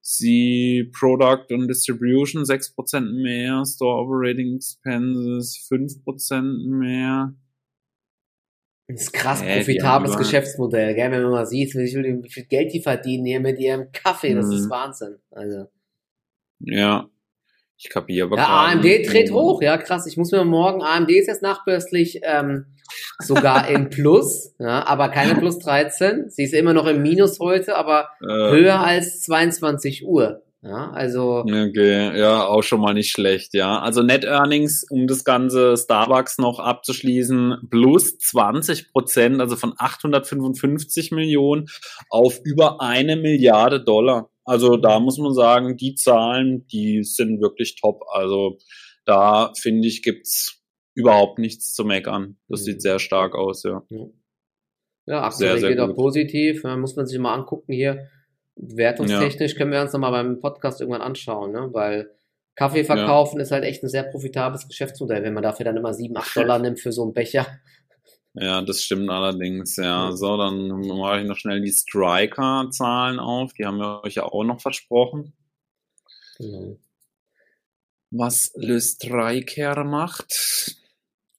Sie 0.00 0.90
Product 0.98 1.52
und 1.52 1.68
Distribution 1.68 2.42
6% 2.42 3.22
mehr, 3.22 3.62
Store 3.64 4.02
Operating 4.02 4.56
Expenses 4.56 5.68
5% 5.70 6.66
mehr. 6.66 7.34
Das 8.92 9.02
ist 9.02 9.12
krass 9.12 9.42
äh, 9.42 9.56
profitables 9.56 10.16
Geschäftsmodell, 10.16 10.94
gell? 10.94 11.10
wenn 11.10 11.22
man 11.22 11.30
mal 11.30 11.46
sieht, 11.46 11.74
wie 11.74 11.88
viel, 11.88 12.22
wie 12.22 12.30
viel 12.30 12.44
Geld 12.44 12.72
die 12.72 12.82
verdienen 12.82 13.26
hier 13.26 13.40
mit 13.40 13.58
ihrem 13.58 13.92
Kaffee, 13.92 14.34
das 14.34 14.46
mhm. 14.46 14.52
ist 14.52 14.70
Wahnsinn. 14.70 15.16
Also. 15.30 15.66
Ja, 16.60 17.08
ich 17.82 17.88
kapiere 17.88 18.26
aber 18.26 18.36
Ja, 18.36 18.66
AMD 18.66 18.84
dreht 18.84 19.30
hoch, 19.30 19.62
ja 19.62 19.78
krass. 19.78 20.06
Ich 20.06 20.18
muss 20.18 20.32
mir 20.32 20.44
morgen, 20.44 20.82
AMD 20.82 21.10
ist 21.10 21.28
jetzt 21.28 21.42
nachbörslich 21.42 22.20
ähm, 22.22 22.66
sogar 23.18 23.68
in 23.70 23.88
Plus, 23.88 24.54
ja, 24.58 24.86
aber 24.86 25.08
keine 25.08 25.34
Plus 25.34 25.58
13. 25.60 26.28
Sie 26.28 26.44
ist 26.44 26.52
immer 26.52 26.74
noch 26.74 26.86
im 26.86 27.00
Minus 27.00 27.40
heute, 27.40 27.76
aber 27.76 28.10
äh. 28.20 28.26
höher 28.26 28.80
als 28.80 29.22
22 29.22 30.04
Uhr. 30.04 30.42
Ja, 30.62 30.90
also. 30.90 31.38
Okay, 31.40 32.18
ja, 32.18 32.44
auch 32.44 32.62
schon 32.62 32.82
mal 32.82 32.92
nicht 32.92 33.10
schlecht, 33.10 33.54
ja. 33.54 33.80
Also 33.80 34.02
Net 34.02 34.24
Earnings, 34.24 34.84
um 34.90 35.06
das 35.06 35.24
ganze 35.24 35.74
Starbucks 35.76 36.36
noch 36.36 36.58
abzuschließen, 36.58 37.68
plus 37.70 38.18
20 38.18 38.92
Prozent, 38.92 39.40
also 39.40 39.56
von 39.56 39.72
855 39.76 41.12
Millionen 41.12 41.66
auf 42.10 42.40
über 42.44 42.82
eine 42.82 43.16
Milliarde 43.16 43.82
Dollar. 43.82 44.30
Also 44.44 44.76
da 44.76 45.00
muss 45.00 45.16
man 45.16 45.32
sagen, 45.32 45.78
die 45.78 45.94
Zahlen, 45.94 46.66
die 46.66 47.04
sind 47.04 47.40
wirklich 47.40 47.76
top. 47.80 48.02
Also 48.12 48.58
da 49.06 49.52
finde 49.58 49.88
ich, 49.88 50.02
gibt's 50.02 50.60
überhaupt 50.94 51.38
nichts 51.38 51.72
zu 51.72 51.84
meckern. 51.84 52.36
Das 52.48 52.64
sieht 52.64 52.76
mhm. 52.76 52.80
sehr 52.80 52.98
stark 52.98 53.34
aus, 53.34 53.62
ja. 53.62 53.82
Ja, 55.06 55.30
sehr 55.30 55.56
geht 55.56 55.78
gut. 55.78 55.90
auch 55.90 55.94
positiv. 55.94 56.64
Muss 56.64 56.96
man 56.96 57.06
sich 57.06 57.18
mal 57.18 57.32
angucken 57.32 57.72
hier 57.72 58.10
Wertungstechnisch 58.56 59.52
ja. 59.52 59.58
können 59.58 59.72
wir 59.72 59.80
uns 59.80 59.92
nochmal 59.92 60.12
beim 60.12 60.40
Podcast 60.40 60.80
irgendwann 60.80 61.02
anschauen, 61.02 61.52
ne? 61.52 61.68
weil 61.72 62.10
Kaffee 62.56 62.84
verkaufen 62.84 63.36
ja. 63.36 63.42
ist 63.42 63.52
halt 63.52 63.64
echt 63.64 63.82
ein 63.82 63.88
sehr 63.88 64.04
profitables 64.04 64.68
Geschäftsmodell, 64.68 65.22
wenn 65.22 65.34
man 65.34 65.42
dafür 65.42 65.64
dann 65.64 65.76
immer 65.76 65.94
7, 65.94 66.16
8 66.16 66.36
Dollar 66.36 66.58
nimmt 66.60 66.80
für 66.80 66.92
so 66.92 67.02
einen 67.02 67.14
Becher. 67.14 67.46
Ja, 68.34 68.62
das 68.62 68.82
stimmt 68.82 69.10
allerdings, 69.10 69.76
ja. 69.76 70.12
So, 70.12 70.36
dann 70.36 70.68
mache 70.68 71.20
ich 71.20 71.26
noch 71.26 71.36
schnell 71.36 71.60
die 71.60 71.72
Striker-Zahlen 71.72 73.18
auf. 73.18 73.52
Die 73.54 73.66
haben 73.66 73.78
wir 73.78 74.04
euch 74.04 74.14
ja 74.16 74.24
auch 74.24 74.44
noch 74.44 74.60
versprochen. 74.60 75.32
Genau. 76.38 76.76
Was 78.12 78.52
Le 78.56 78.80
Striker 78.80 79.84
macht. 79.84 80.79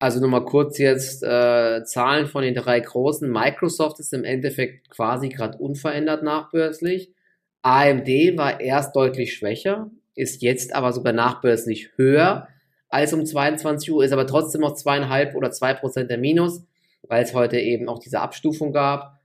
Also 0.02 0.20
nochmal 0.20 0.46
kurz 0.46 0.80
jetzt 0.80 1.22
äh, 1.22 1.84
Zahlen 1.84 2.26
von 2.26 2.42
den 2.42 2.56
drei 2.56 2.80
großen. 2.80 3.30
Microsoft 3.30 4.00
ist 4.00 4.14
im 4.14 4.24
Endeffekt 4.24 4.90
quasi 4.90 5.30
gerade 5.30 5.60
unverändert 5.60 6.24
nachbörslich. 6.24 7.14
AMD 7.62 8.08
war 8.36 8.60
erst 8.60 8.96
deutlich 8.96 9.36
schwächer, 9.36 9.92
ist 10.16 10.42
jetzt 10.42 10.74
aber 10.74 10.92
sogar 10.92 11.14
nachbörslich 11.14 11.92
höher 11.98 12.48
als 12.90 13.14
um 13.14 13.24
22 13.24 13.92
Uhr, 13.92 14.04
ist 14.04 14.12
aber 14.12 14.26
trotzdem 14.26 14.62
noch 14.62 14.74
zweieinhalb 14.74 15.36
oder 15.36 15.52
zwei 15.52 15.76
Prozent 15.76 16.10
der 16.10 16.18
Minus, 16.18 16.66
weil 17.08 17.24
es 17.24 17.36
heute 17.36 17.60
eben 17.60 17.88
auch 17.88 18.00
diese 18.00 18.22
Abstufung 18.22 18.74
gab. 18.74 19.20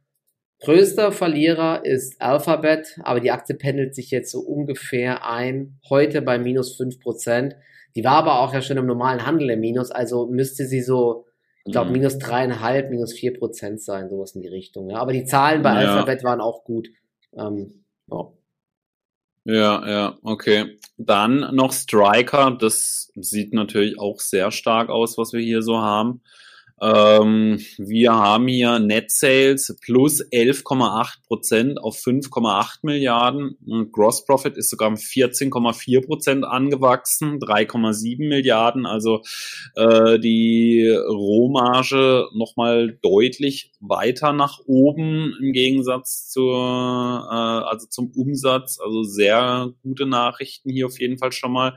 Größter 0.61 1.11
Verlierer 1.11 1.87
ist 1.87 2.21
Alphabet, 2.21 2.99
aber 3.03 3.21
die 3.21 3.31
Aktie 3.31 3.55
pendelt 3.55 3.95
sich 3.95 4.11
jetzt 4.11 4.31
so 4.31 4.41
ungefähr 4.41 5.27
ein, 5.27 5.79
heute 5.89 6.21
bei 6.21 6.39
minus 6.39 6.77
fünf 6.77 7.01
Prozent. 7.01 7.57
Die 7.97 8.05
war 8.05 8.17
aber 8.17 8.41
auch 8.41 8.53
ja 8.53 8.61
schon 8.61 8.77
im 8.77 8.87
normalen 8.87 9.27
Handel 9.27 9.49
im 9.51 9.61
Minus, 9.61 9.91
also 9.91 10.27
müsste 10.27 10.67
sie 10.67 10.83
so, 10.83 11.27
ich 11.65 11.73
glaube, 11.73 11.89
mhm. 11.89 11.95
minus 11.95 12.19
dreieinhalb, 12.19 12.91
minus 12.91 13.15
vier 13.15 13.37
Prozent 13.37 13.81
sein, 13.83 14.11
sowas 14.11 14.37
in 14.37 14.43
die 14.43 14.49
Richtung. 14.49 14.91
Ja. 14.91 14.99
Aber 14.99 15.13
die 15.13 15.25
Zahlen 15.25 15.63
bei 15.63 15.71
ja. 15.83 15.95
Alphabet 15.95 16.23
waren 16.23 16.43
auch 16.43 16.63
gut. 16.65 16.89
Ähm, 17.37 17.85
ja. 18.11 18.33
Ja, 19.45 19.89
ja, 19.89 20.19
okay. 20.23 20.77
Dann 20.99 21.55
noch 21.55 21.73
Striker, 21.73 22.57
das 22.61 23.13
sieht 23.15 23.55
natürlich 23.55 23.99
auch 23.99 24.21
sehr 24.21 24.51
stark 24.51 24.91
aus, 24.91 25.17
was 25.19 25.33
wir 25.33 25.41
hier 25.41 25.63
so 25.63 25.79
haben. 25.79 26.21
Ähm, 26.81 27.59
wir 27.79 28.13
haben 28.13 28.49
hier 28.49 28.79
Net 28.79 29.11
Sales 29.11 29.75
plus 29.81 30.21
11,8 30.21 31.27
Prozent 31.27 31.79
auf 31.81 31.97
5,8 31.97 32.81
Milliarden. 32.83 33.57
Gross 33.93 34.27
Profit 34.27 34.59
ist 34.59 34.69
sogar 34.69 34.89
um 34.89 34.97
14,4 34.97 36.05
Prozent 36.05 36.45
angewachsen, 36.45 37.39
3,7 37.39 38.29
Milliarden. 38.29 38.85
Also 38.85 39.23
äh, 39.75 40.19
die 40.19 40.87
Rohmarge 40.91 42.29
nochmal 42.35 42.99
deutlich 43.01 43.73
weiter 43.81 44.35
nach 44.35 44.59
oben 44.67 45.35
im 45.41 45.53
Gegensatz 45.53 46.29
zur, 46.29 46.57
äh, 46.57 47.35
also 47.35 47.87
zum 47.87 48.11
Umsatz. 48.15 48.79
Also 48.85 49.03
sehr 49.03 49.73
gute 49.83 50.05
Nachrichten 50.05 50.71
hier 50.71 50.87
auf 50.87 51.01
jeden 51.01 51.17
Fall 51.17 51.33
schon 51.33 51.53
mal. 51.53 51.75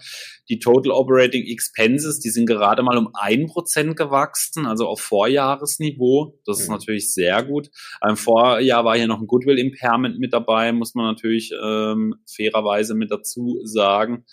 Die 0.49 0.59
Total 0.59 0.91
Operating 0.91 1.45
Expenses, 1.45 2.19
die 2.19 2.29
sind 2.29 2.47
gerade 2.47 2.83
mal 2.83 2.97
um 2.97 3.11
ein 3.13 3.47
Prozent 3.47 3.95
gewachsen. 3.95 4.65
Also 4.65 4.88
auf 4.89 5.01
Vorjahresniveau. 5.01 6.39
Das 6.45 6.59
ist 6.59 6.67
mhm. 6.67 6.75
natürlich 6.75 7.13
sehr 7.13 7.43
gut. 7.43 7.69
Im 8.07 8.17
Vorjahr 8.17 8.85
war 8.85 8.97
hier 8.97 9.07
noch 9.07 9.19
ein 9.19 9.27
Goodwill 9.27 9.59
Impairment 9.59 10.19
mit 10.19 10.33
dabei, 10.33 10.71
muss 10.71 10.95
man 10.95 11.05
natürlich 11.05 11.51
ähm, 11.63 12.15
fairerweise 12.27 12.95
mit 12.95 13.11
dazu 13.11 13.59
sagen. 13.63 14.25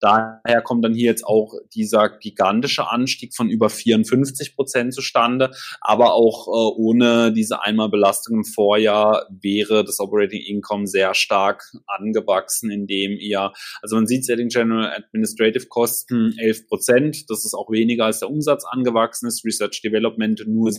Daher 0.00 0.62
kommt 0.62 0.84
dann 0.84 0.94
hier 0.94 1.06
jetzt 1.06 1.24
auch 1.24 1.54
dieser 1.74 2.08
gigantische 2.08 2.90
Anstieg 2.90 3.34
von 3.34 3.48
über 3.48 3.68
54 3.70 4.54
Prozent 4.54 4.94
zustande. 4.94 5.50
Aber 5.80 6.14
auch 6.14 6.46
äh, 6.46 6.74
ohne 6.76 7.32
diese 7.32 7.62
Einmalbelastung 7.62 8.36
im 8.36 8.44
Vorjahr 8.44 9.26
wäre 9.30 9.84
das 9.84 10.00
Operating 10.00 10.42
Income 10.42 10.86
sehr 10.86 11.14
stark 11.14 11.64
angewachsen, 11.86 12.70
indem 12.70 13.12
ihr, 13.12 13.52
also 13.82 13.96
man 13.96 14.06
sieht 14.06 14.24
Selling 14.24 14.48
General 14.48 14.92
Administrative 14.92 15.66
Kosten 15.66 16.34
11 16.38 16.68
Prozent. 16.68 17.30
Das 17.30 17.44
ist 17.44 17.54
auch 17.54 17.70
weniger 17.70 18.06
als 18.06 18.20
der 18.20 18.30
Umsatz 18.30 18.64
angewachsen 18.64 19.26
ist. 19.26 19.44
Research 19.44 19.82
Development 19.82 20.44
nur 20.46 20.72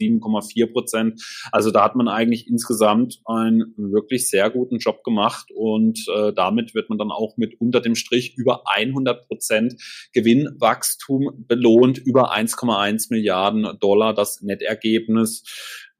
7,4 0.00 0.72
Prozent. 0.72 1.22
Also 1.52 1.70
da 1.70 1.84
hat 1.84 1.96
man 1.96 2.08
eigentlich 2.08 2.48
insgesamt 2.48 3.20
einen 3.24 3.74
wirklich 3.76 4.28
sehr 4.28 4.50
guten 4.50 4.78
Job 4.78 5.02
gemacht 5.04 5.50
und 5.54 6.06
äh, 6.14 6.32
damit 6.32 6.74
wird 6.74 6.88
man 6.88 6.98
dann 6.98 7.10
auch 7.10 7.36
mit 7.36 7.60
unter 7.60 7.80
dem 7.80 7.94
Strich 7.94 8.36
über 8.36 8.62
100 8.74 9.26
Prozent 9.26 9.74
Gewinnwachstum 10.12 11.46
belohnt, 11.46 11.98
über 11.98 12.34
1,1 12.34 13.06
Milliarden 13.10 13.78
Dollar 13.80 14.14
das 14.14 14.42
Nettergebnis. 14.42 15.42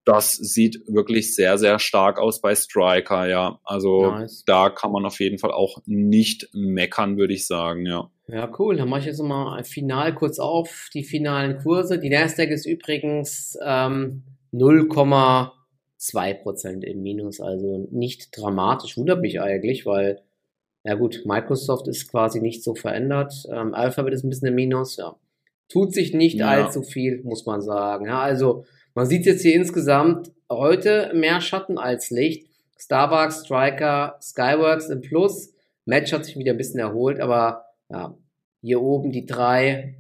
Das 0.05 0.35
sieht 0.35 0.83
wirklich 0.87 1.35
sehr, 1.35 1.59
sehr 1.59 1.81
stark 1.81 2.21
aus 2.21 2.41
bei 2.41 2.55
Striker, 2.55 3.29
ja. 3.29 3.59
Also 3.65 4.13
nice. 4.13 4.45
da 4.47 4.71
kann 4.71 4.93
man 4.93 5.05
auf 5.05 5.19
jeden 5.19 5.39
Fall 5.39 5.51
auch 5.51 5.79
nicht 5.85 6.49
meckern, 6.53 7.19
würde 7.19 7.35
ich 7.35 7.47
sagen, 7.47 7.87
ja. 7.87 8.11
Ja, 8.29 8.51
cool. 8.59 8.77
Dann 8.77 8.89
mache 8.89 9.01
ich 9.01 9.07
jetzt 9.07 9.23
mal 9.23 9.63
final 9.65 10.15
kurz 10.15 10.39
auf 10.39 10.89
die 10.93 11.05
finalen 11.05 11.59
Kurse. 11.59 11.99
Die 11.99 12.11
Nasdaq 12.11 12.51
ist 12.51 12.67
übrigens 12.67 13.57
ähm, 13.65 14.25
0,2 14.53 16.35
Prozent 16.43 16.85
im 16.85 17.03
Minus, 17.03 17.41
also 17.41 17.87
nicht 17.91 18.37
dramatisch. 18.37 18.97
Wundert 18.97 19.21
mich 19.21 19.41
eigentlich, 19.41 19.87
weil, 19.87 20.23
ja 20.83 20.95
gut, 20.95 21.23
Microsoft 21.25 21.87
ist 21.89 22.11
quasi 22.11 22.41
nicht 22.41 22.65
so 22.65 22.75
verändert. 22.75 23.47
Ähm, 23.51 23.75
Alphabet 23.75 24.15
ist 24.15 24.25
ein 24.25 24.31
bisschen 24.31 24.49
im 24.49 24.55
Minus, 24.55 24.97
ja. 24.97 25.17
Tut 25.69 25.93
sich 25.95 26.15
nicht 26.15 26.39
ja. 26.39 26.49
allzu 26.49 26.83
viel, 26.83 27.23
muss 27.25 27.45
man 27.47 27.61
sagen. 27.61 28.07
Ja, 28.07 28.21
also 28.21 28.65
man 28.95 29.07
sieht 29.07 29.27
jetzt 29.27 29.43
hier 29.43 29.55
insgesamt 29.55 30.33
heute 30.51 31.13
mehr 31.15 31.41
Schatten 31.41 31.79
als 31.79 32.11
Licht. 32.11 32.49
Starbucks, 32.79 33.45
Striker, 33.45 34.17
Skyworks 34.21 34.91
im 34.91 35.01
Plus. 35.01 35.53
Match 35.85 36.13
hat 36.13 36.25
sich 36.25 36.37
wieder 36.37 36.53
ein 36.53 36.59
bisschen 36.59 36.81
erholt, 36.81 37.21
aber 37.21 37.66
ja, 37.89 38.17
hier 38.61 38.83
oben 38.83 39.13
die 39.13 39.27
drei. 39.27 39.97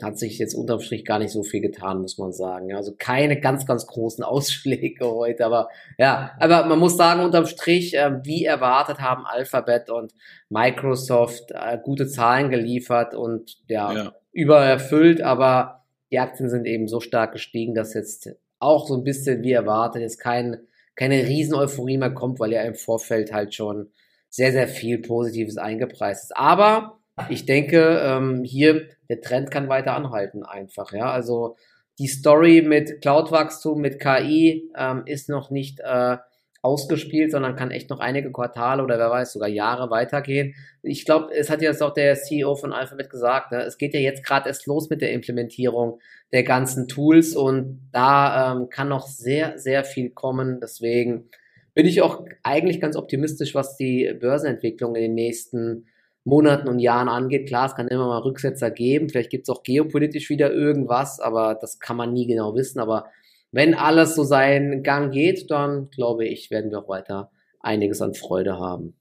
Hat 0.00 0.16
sich 0.16 0.38
jetzt 0.38 0.54
unterm 0.54 0.78
Strich 0.78 1.04
gar 1.04 1.18
nicht 1.18 1.32
so 1.32 1.42
viel 1.42 1.60
getan, 1.60 2.00
muss 2.00 2.18
man 2.18 2.32
sagen. 2.32 2.72
Also 2.72 2.94
keine 2.96 3.40
ganz, 3.40 3.66
ganz 3.66 3.84
großen 3.88 4.22
Ausschläge 4.24 5.04
heute, 5.04 5.44
aber 5.44 5.68
ja, 5.98 6.36
aber 6.38 6.66
man 6.66 6.78
muss 6.78 6.96
sagen, 6.96 7.24
unterm 7.24 7.46
Strich, 7.46 7.94
äh, 7.94 8.20
wie 8.22 8.44
erwartet 8.44 9.00
haben 9.00 9.26
Alphabet 9.26 9.90
und 9.90 10.14
Microsoft 10.50 11.50
äh, 11.50 11.78
gute 11.82 12.06
Zahlen 12.06 12.50
geliefert 12.50 13.14
und 13.14 13.58
ja, 13.66 13.92
ja, 13.92 14.14
übererfüllt, 14.30 15.20
aber 15.20 15.84
die 16.12 16.20
Aktien 16.20 16.48
sind 16.48 16.66
eben 16.66 16.86
so 16.86 17.00
stark 17.00 17.32
gestiegen, 17.32 17.74
dass 17.74 17.94
jetzt 17.94 18.30
auch 18.60 18.86
so 18.86 18.96
ein 18.96 19.04
bisschen 19.04 19.42
wie 19.42 19.52
erwartet 19.52 20.02
jetzt 20.02 20.18
kein, 20.18 20.58
keine 20.94 21.26
Riesen-Euphorie 21.26 21.98
mehr 21.98 22.14
kommt, 22.14 22.40
weil 22.40 22.52
ja 22.52 22.62
im 22.62 22.74
Vorfeld 22.74 23.32
halt 23.32 23.54
schon 23.54 23.90
sehr, 24.28 24.52
sehr 24.52 24.68
viel 24.68 24.98
Positives 24.98 25.56
eingepreist 25.56 26.24
ist. 26.24 26.36
Aber 26.36 26.98
ich 27.28 27.46
denke, 27.46 28.00
ähm, 28.02 28.44
hier 28.44 28.88
der 29.08 29.20
Trend 29.20 29.50
kann 29.50 29.68
weiter 29.68 29.94
anhalten 29.94 30.44
einfach. 30.44 30.92
Ja, 30.92 31.10
also 31.10 31.56
die 31.98 32.06
Story 32.06 32.62
mit 32.62 33.00
Cloud-Wachstum, 33.00 33.80
mit 33.80 33.98
KI 33.98 34.70
ähm, 34.76 35.02
ist 35.06 35.28
noch 35.28 35.50
nicht 35.50 35.80
äh, 35.80 36.18
ausgespielt, 36.62 37.30
sondern 37.30 37.56
kann 37.56 37.70
echt 37.70 37.90
noch 37.90 38.00
einige 38.00 38.32
Quartale 38.32 38.82
oder 38.82 38.98
wer 38.98 39.10
weiß 39.10 39.32
sogar 39.32 39.48
Jahre 39.48 39.90
weitergehen. 39.90 40.54
Ich 40.82 41.04
glaube, 41.04 41.32
es 41.32 41.50
hat 41.50 41.62
jetzt 41.62 41.82
auch 41.82 41.94
der 41.94 42.14
CEO 42.16 42.56
von 42.56 42.72
Alphabet 42.72 43.10
gesagt, 43.10 43.52
ne? 43.52 43.62
es 43.62 43.78
geht 43.78 43.94
ja 43.94 44.00
jetzt 44.00 44.24
gerade 44.24 44.48
erst 44.48 44.66
los 44.66 44.90
mit 44.90 45.00
der 45.00 45.12
Implementierung 45.12 46.00
der 46.32 46.42
ganzen 46.42 46.88
Tools 46.88 47.36
und 47.36 47.88
da 47.92 48.52
ähm, 48.52 48.68
kann 48.70 48.88
noch 48.88 49.06
sehr, 49.06 49.58
sehr 49.58 49.84
viel 49.84 50.10
kommen. 50.10 50.58
Deswegen 50.60 51.30
bin 51.74 51.86
ich 51.86 52.02
auch 52.02 52.24
eigentlich 52.42 52.80
ganz 52.80 52.96
optimistisch, 52.96 53.54
was 53.54 53.76
die 53.76 54.12
Börsenentwicklung 54.20 54.96
in 54.96 55.02
den 55.02 55.14
nächsten 55.14 55.86
Monaten 56.24 56.68
und 56.68 56.78
Jahren 56.78 57.08
angeht. 57.08 57.48
Klar, 57.48 57.66
es 57.66 57.74
kann 57.74 57.88
immer 57.88 58.06
mal 58.06 58.18
Rücksetzer 58.18 58.70
geben. 58.70 59.08
Vielleicht 59.08 59.30
gibt 59.30 59.48
es 59.48 59.54
auch 59.54 59.62
geopolitisch 59.62 60.28
wieder 60.28 60.52
irgendwas, 60.52 61.20
aber 61.20 61.56
das 61.60 61.78
kann 61.78 61.96
man 61.96 62.12
nie 62.12 62.26
genau 62.26 62.54
wissen. 62.54 62.80
Aber 62.80 63.06
wenn 63.50 63.74
alles 63.74 64.14
so 64.14 64.24
seinen 64.24 64.82
Gang 64.82 65.12
geht, 65.12 65.50
dann 65.50 65.88
glaube 65.90 66.26
ich, 66.26 66.50
werden 66.50 66.70
wir 66.70 66.80
auch 66.80 66.88
weiter 66.88 67.30
einiges 67.60 68.02
an 68.02 68.14
Freude 68.14 68.58
haben. 68.58 68.94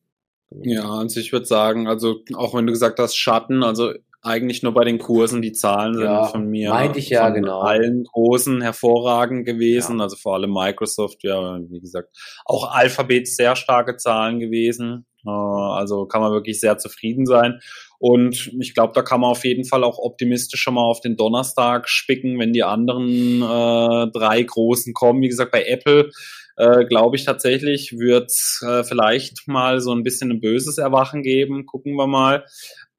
Ja, 0.50 0.90
also 0.90 1.20
ich 1.20 1.34
würde 1.34 1.46
sagen, 1.46 1.88
also 1.88 2.22
auch 2.34 2.56
wenn 2.56 2.66
du 2.66 2.72
gesagt 2.72 3.00
hast 3.00 3.18
Schatten, 3.18 3.64
also 3.64 3.94
eigentlich 4.28 4.64
nur 4.64 4.74
bei 4.74 4.84
den 4.84 5.00
Kursen, 5.00 5.42
die 5.42 5.54
Zahlen 5.54 6.00
ja, 6.00 6.24
sind 6.24 6.32
von 6.32 6.50
mir 6.50 6.70
meinte 6.70 7.00
ich 7.00 7.10
ja, 7.10 7.26
von 7.26 7.34
genau. 7.34 7.62
allen 7.62 8.04
großen 8.04 8.62
hervorragend 8.62 9.46
gewesen, 9.46 9.98
ja. 9.98 10.04
also 10.04 10.16
vor 10.16 10.36
allem 10.36 10.54
Microsoft, 10.54 11.24
ja, 11.24 11.60
wie 11.70 11.80
gesagt, 11.80 12.10
auch 12.46 12.72
Alphabet 12.72 13.28
sehr 13.28 13.56
starke 13.56 13.98
Zahlen 13.98 14.40
gewesen. 14.40 15.06
Äh, 15.26 15.30
also 15.30 16.06
kann 16.06 16.22
man 16.22 16.32
wirklich 16.32 16.60
sehr 16.60 16.78
zufrieden 16.78 17.26
sein. 17.26 17.60
Und 18.00 18.52
ich 18.60 18.74
glaube, 18.74 18.94
da 18.94 19.02
kann 19.02 19.22
man 19.22 19.32
auf 19.32 19.44
jeden 19.44 19.66
Fall 19.66 19.84
auch 19.84 19.98
optimistisch 19.98 20.62
schon 20.62 20.76
mal 20.76 20.84
auf 20.84 21.02
den 21.02 21.18
Donnerstag 21.18 21.90
spicken, 21.90 22.38
wenn 22.40 22.54
die 22.54 22.64
anderen 22.64 23.42
äh, 23.42 24.12
drei 24.12 24.44
großen 24.44 24.94
kommen. 24.94 25.22
Wie 25.22 25.30
gesagt, 25.30 25.52
bei 25.52 25.64
Apple 25.64 26.12
äh, 26.58 26.86
glaube 26.86 27.16
ich 27.16 27.26
tatsächlich, 27.26 27.98
wird 27.98 28.32
äh, 28.62 28.84
vielleicht 28.84 29.48
mal 29.48 29.80
so 29.80 29.94
ein 29.94 30.04
bisschen 30.04 30.32
ein 30.32 30.42
böses 30.42 30.78
Erwachen 30.78 31.24
geben. 31.24 31.66
Gucken 31.66 31.96
wir 31.96 32.08
mal. 32.08 32.46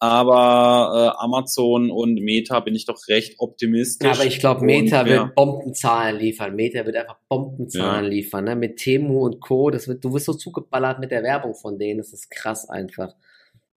Aber 0.00 1.14
äh, 1.18 1.24
Amazon 1.24 1.90
und 1.90 2.14
Meta 2.20 2.60
bin 2.60 2.74
ich 2.76 2.86
doch 2.86 3.08
recht 3.08 3.34
optimistisch. 3.38 4.06
Ja, 4.06 4.14
aber 4.14 4.26
ich 4.26 4.38
glaube, 4.38 4.64
Meta 4.64 5.00
und, 5.00 5.08
wird 5.08 5.18
ja. 5.18 5.32
Bombenzahlen 5.34 6.20
liefern. 6.20 6.54
Meta 6.54 6.86
wird 6.86 6.96
einfach 6.96 7.18
Bombenzahlen 7.28 8.04
ja. 8.04 8.10
liefern. 8.10 8.44
Ne? 8.44 8.54
Mit 8.54 8.76
Temu 8.76 9.24
und 9.24 9.40
Co. 9.40 9.70
Das 9.70 9.88
wird, 9.88 10.04
du 10.04 10.12
wirst 10.12 10.26
so 10.26 10.34
zugeballert 10.34 11.00
mit 11.00 11.10
der 11.10 11.24
Werbung 11.24 11.54
von 11.54 11.78
denen. 11.78 11.98
Das 11.98 12.12
ist 12.12 12.30
krass 12.30 12.68
einfach. 12.68 13.14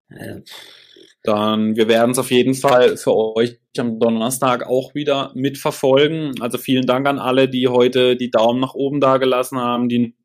Äh, 0.09 0.41
dann 1.23 1.75
wir 1.75 1.87
werden 1.87 2.11
es 2.11 2.19
auf 2.19 2.31
jeden 2.31 2.55
Fall 2.55 2.97
für 2.97 3.15
euch 3.15 3.59
am 3.77 3.99
Donnerstag 3.99 4.67
auch 4.67 4.95
wieder 4.95 5.31
mitverfolgen. 5.35 6.33
Also 6.41 6.57
vielen 6.57 6.85
Dank 6.85 7.07
an 7.07 7.19
alle, 7.19 7.47
die 7.47 7.67
heute 7.67 8.15
die 8.15 8.31
Daumen 8.31 8.59
nach 8.59 8.73
oben 8.73 8.99
da 8.99 9.17
gelassen 9.17 9.59
haben, 9.59 9.87
die 9.87 10.15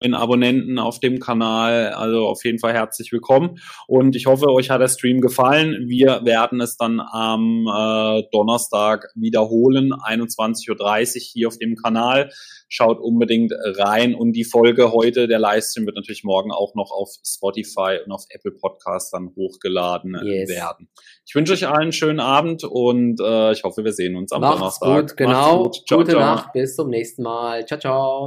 neuen 0.00 0.14
Abonnenten 0.14 0.78
auf 0.78 1.00
dem 1.00 1.18
Kanal. 1.18 1.90
Also 1.90 2.26
auf 2.26 2.44
jeden 2.44 2.58
Fall 2.58 2.72
herzlich 2.72 3.12
willkommen. 3.12 3.58
Und 3.86 4.16
ich 4.16 4.26
hoffe, 4.26 4.48
euch 4.48 4.70
hat 4.70 4.80
der 4.80 4.88
Stream 4.88 5.20
gefallen. 5.20 5.88
Wir 5.88 6.20
werden 6.24 6.60
es 6.60 6.76
dann 6.76 7.00
am 7.00 7.66
äh, 7.66 8.22
Donnerstag 8.32 9.08
wiederholen, 9.14 9.92
21.30 9.92 10.70
Uhr 10.70 11.22
hier 11.32 11.48
auf 11.48 11.58
dem 11.58 11.76
Kanal. 11.76 12.30
Schaut 12.68 13.00
unbedingt 13.00 13.52
rein. 13.78 14.14
Und 14.14 14.32
die 14.32 14.44
Folge 14.44 14.92
heute, 14.92 15.26
der 15.26 15.38
Livestream, 15.38 15.86
wird 15.86 15.96
natürlich 15.96 16.22
morgen 16.22 16.52
auch 16.52 16.74
noch 16.74 16.90
auf 16.90 17.10
Spotify 17.26 17.98
und 18.04 18.12
auf 18.12 18.24
Apple 18.30 18.52
Podcasts 18.52 19.10
dann 19.10 19.32
hochgeladen 19.34 20.16
yes. 20.22 20.50
werden. 20.50 20.88
Ich 21.26 21.34
wünsche 21.34 21.54
euch 21.54 21.66
allen 21.66 21.78
einen 21.78 21.92
schönen 21.92 22.20
Abend 22.20 22.64
und 22.64 23.20
äh, 23.20 23.52
ich 23.52 23.64
hoffe, 23.64 23.84
wir 23.84 23.92
sehen 23.92 24.16
uns 24.16 24.32
am 24.32 24.40
Macht's 24.40 24.80
Donnerstag. 24.80 25.08
Gut, 25.08 25.16
genau. 25.16 25.62
Gut. 25.64 25.82
Ciao, 25.86 25.98
Gute 26.00 26.12
ciao. 26.12 26.20
Nacht, 26.20 26.52
bis 26.52 26.76
zum 26.76 26.90
nächsten 26.90 27.22
Mal. 27.22 27.64
Ciao, 27.66 27.78
ciao. 27.80 28.26